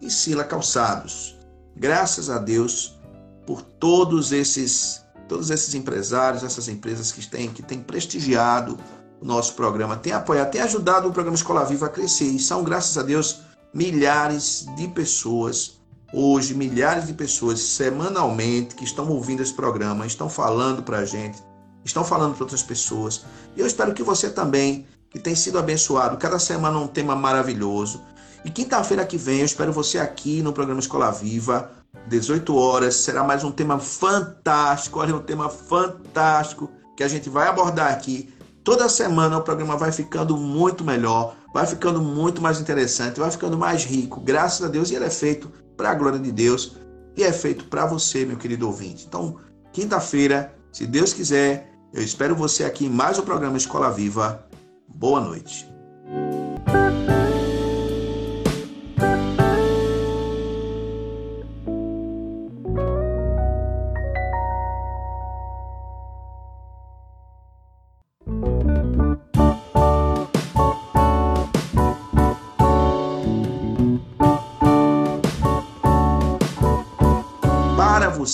e 0.00 0.10
Sila 0.10 0.44
Calçados. 0.44 1.36
Graças 1.76 2.28
a 2.28 2.38
Deus 2.38 2.98
por 3.46 3.62
todos 3.62 4.32
esses 4.32 5.00
todos 5.28 5.50
esses 5.50 5.74
empresários, 5.74 6.42
essas 6.42 6.66
empresas 6.66 7.12
que 7.12 7.24
têm 7.24 7.48
que 7.48 7.62
têm 7.62 7.80
prestigiado 7.80 8.76
o 9.20 9.24
nosso 9.24 9.54
programa, 9.54 9.96
têm 9.96 10.12
apoiado, 10.12 10.50
têm 10.50 10.62
ajudado 10.62 11.08
o 11.08 11.12
programa 11.12 11.36
Escola 11.36 11.64
Viva 11.64 11.86
a 11.86 11.88
crescer 11.88 12.24
e 12.24 12.38
são 12.38 12.64
graças 12.64 12.98
a 12.98 13.02
Deus 13.02 13.42
milhares 13.72 14.66
de 14.76 14.88
pessoas 14.88 15.79
hoje 16.12 16.54
milhares 16.54 17.06
de 17.06 17.12
pessoas 17.12 17.60
semanalmente 17.60 18.74
que 18.74 18.84
estão 18.84 19.08
ouvindo 19.08 19.42
esse 19.42 19.52
programa, 19.52 20.06
estão 20.06 20.28
falando 20.28 20.82
para 20.82 20.98
a 20.98 21.04
gente, 21.04 21.38
estão 21.84 22.04
falando 22.04 22.34
para 22.34 22.44
outras 22.44 22.62
pessoas. 22.62 23.24
E 23.56 23.60
eu 23.60 23.66
espero 23.66 23.94
que 23.94 24.02
você 24.02 24.30
também, 24.30 24.86
que 25.08 25.18
tem 25.18 25.34
sido 25.34 25.58
abençoado, 25.58 26.16
cada 26.16 26.38
semana 26.38 26.78
um 26.78 26.88
tema 26.88 27.14
maravilhoso. 27.14 28.00
E 28.44 28.50
quinta-feira 28.50 29.04
que 29.04 29.16
vem 29.16 29.40
eu 29.40 29.44
espero 29.44 29.72
você 29.72 29.98
aqui 29.98 30.42
no 30.42 30.52
programa 30.52 30.80
Escola 30.80 31.10
Viva, 31.10 31.70
18 32.08 32.56
horas. 32.56 32.96
Será 32.96 33.22
mais 33.22 33.44
um 33.44 33.50
tema 33.50 33.78
fantástico, 33.78 34.98
olha, 34.98 35.14
um 35.14 35.20
tema 35.20 35.48
fantástico 35.48 36.70
que 36.96 37.02
a 37.02 37.08
gente 37.08 37.28
vai 37.28 37.48
abordar 37.48 37.92
aqui. 37.92 38.32
Toda 38.62 38.88
semana 38.88 39.38
o 39.38 39.42
programa 39.42 39.76
vai 39.76 39.90
ficando 39.90 40.36
muito 40.36 40.84
melhor, 40.84 41.34
vai 41.52 41.66
ficando 41.66 42.00
muito 42.00 42.42
mais 42.42 42.60
interessante, 42.60 43.18
vai 43.18 43.30
ficando 43.30 43.56
mais 43.56 43.84
rico, 43.84 44.20
graças 44.20 44.64
a 44.64 44.68
Deus, 44.68 44.90
e 44.90 44.94
ele 44.94 45.06
é 45.06 45.10
feito 45.10 45.50
para 45.80 45.92
a 45.92 45.94
glória 45.94 46.18
de 46.18 46.30
Deus 46.30 46.76
e 47.16 47.22
é 47.22 47.32
feito 47.32 47.64
para 47.64 47.86
você, 47.86 48.26
meu 48.26 48.36
querido 48.36 48.66
ouvinte. 48.66 49.06
Então, 49.08 49.38
quinta-feira, 49.72 50.54
se 50.70 50.86
Deus 50.86 51.14
quiser, 51.14 51.72
eu 51.94 52.02
espero 52.02 52.36
você 52.36 52.64
aqui 52.64 52.84
em 52.84 52.90
mais 52.90 53.18
um 53.18 53.22
programa 53.22 53.56
Escola 53.56 53.90
Viva. 53.90 54.46
Boa 54.86 55.22
noite. 55.22 55.66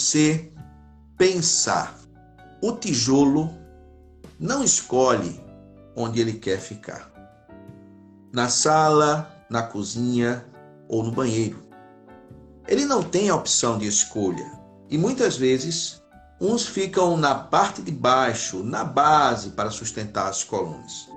Você 0.06 0.48
pensar. 1.18 1.98
O 2.62 2.72
tijolo 2.72 3.50
não 4.38 4.62
escolhe 4.62 5.40
onde 5.96 6.20
ele 6.20 6.34
quer 6.34 6.60
ficar. 6.60 7.10
Na 8.32 8.48
sala, 8.48 9.44
na 9.50 9.62
cozinha 9.62 10.46
ou 10.88 11.02
no 11.02 11.10
banheiro. 11.10 11.64
Ele 12.68 12.84
não 12.84 13.02
tem 13.02 13.28
a 13.28 13.34
opção 13.34 13.78
de 13.78 13.86
escolha. 13.86 14.48
E 14.88 14.96
muitas 14.96 15.36
vezes, 15.36 16.00
uns 16.40 16.66
ficam 16.66 17.16
na 17.16 17.34
parte 17.34 17.82
de 17.82 17.90
baixo, 17.90 18.62
na 18.62 18.84
base, 18.84 19.50
para 19.50 19.70
sustentar 19.70 20.28
as 20.28 20.44
colunas. 20.44 21.08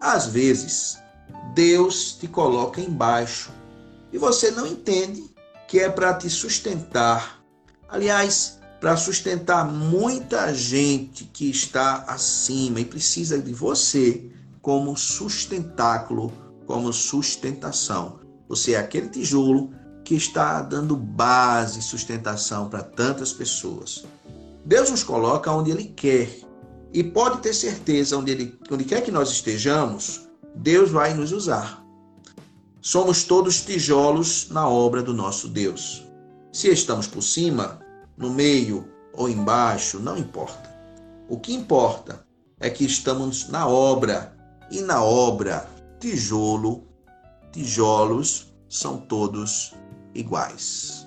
Às 0.00 0.26
vezes, 0.26 0.98
Deus 1.54 2.12
te 2.12 2.28
coloca 2.28 2.80
embaixo 2.80 3.50
e 4.12 4.18
você 4.18 4.50
não 4.50 4.66
entende 4.66 5.34
que 5.66 5.80
é 5.80 5.88
para 5.88 6.12
te 6.14 6.28
sustentar 6.28 7.35
Aliás, 7.88 8.58
para 8.80 8.96
sustentar 8.96 9.64
muita 9.64 10.52
gente 10.52 11.24
que 11.24 11.50
está 11.50 12.04
acima 12.08 12.80
e 12.80 12.84
precisa 12.84 13.38
de 13.38 13.52
você 13.52 14.30
como 14.60 14.96
sustentáculo, 14.96 16.32
como 16.66 16.92
sustentação. 16.92 18.20
Você 18.48 18.72
é 18.72 18.78
aquele 18.78 19.08
tijolo 19.08 19.70
que 20.04 20.14
está 20.14 20.62
dando 20.62 20.96
base 20.96 21.80
e 21.80 21.82
sustentação 21.82 22.68
para 22.68 22.82
tantas 22.82 23.32
pessoas. 23.32 24.04
Deus 24.64 24.90
nos 24.90 25.02
coloca 25.02 25.52
onde 25.52 25.70
Ele 25.70 25.84
quer 25.84 26.28
e 26.92 27.02
pode 27.02 27.38
ter 27.38 27.54
certeza 27.54 28.16
onde 28.16 28.30
Ele 28.30 28.58
onde 28.70 28.84
quer 28.84 29.02
que 29.02 29.10
nós 29.10 29.30
estejamos, 29.30 30.28
Deus 30.54 30.90
vai 30.90 31.14
nos 31.14 31.32
usar. 31.32 31.84
Somos 32.80 33.24
todos 33.24 33.62
tijolos 33.62 34.48
na 34.50 34.68
obra 34.68 35.02
do 35.02 35.12
nosso 35.12 35.48
Deus. 35.48 36.05
Se 36.56 36.70
estamos 36.72 37.06
por 37.06 37.22
cima, 37.22 37.80
no 38.16 38.30
meio 38.30 38.88
ou 39.12 39.28
embaixo, 39.28 40.00
não 40.00 40.16
importa. 40.16 40.74
O 41.28 41.38
que 41.38 41.52
importa 41.52 42.26
é 42.58 42.70
que 42.70 42.82
estamos 42.82 43.50
na 43.50 43.68
obra 43.68 44.34
e 44.70 44.80
na 44.80 45.04
obra, 45.04 45.68
tijolo, 46.00 46.82
tijolos 47.52 48.54
são 48.70 48.96
todos 48.96 49.74
iguais. 50.14 51.06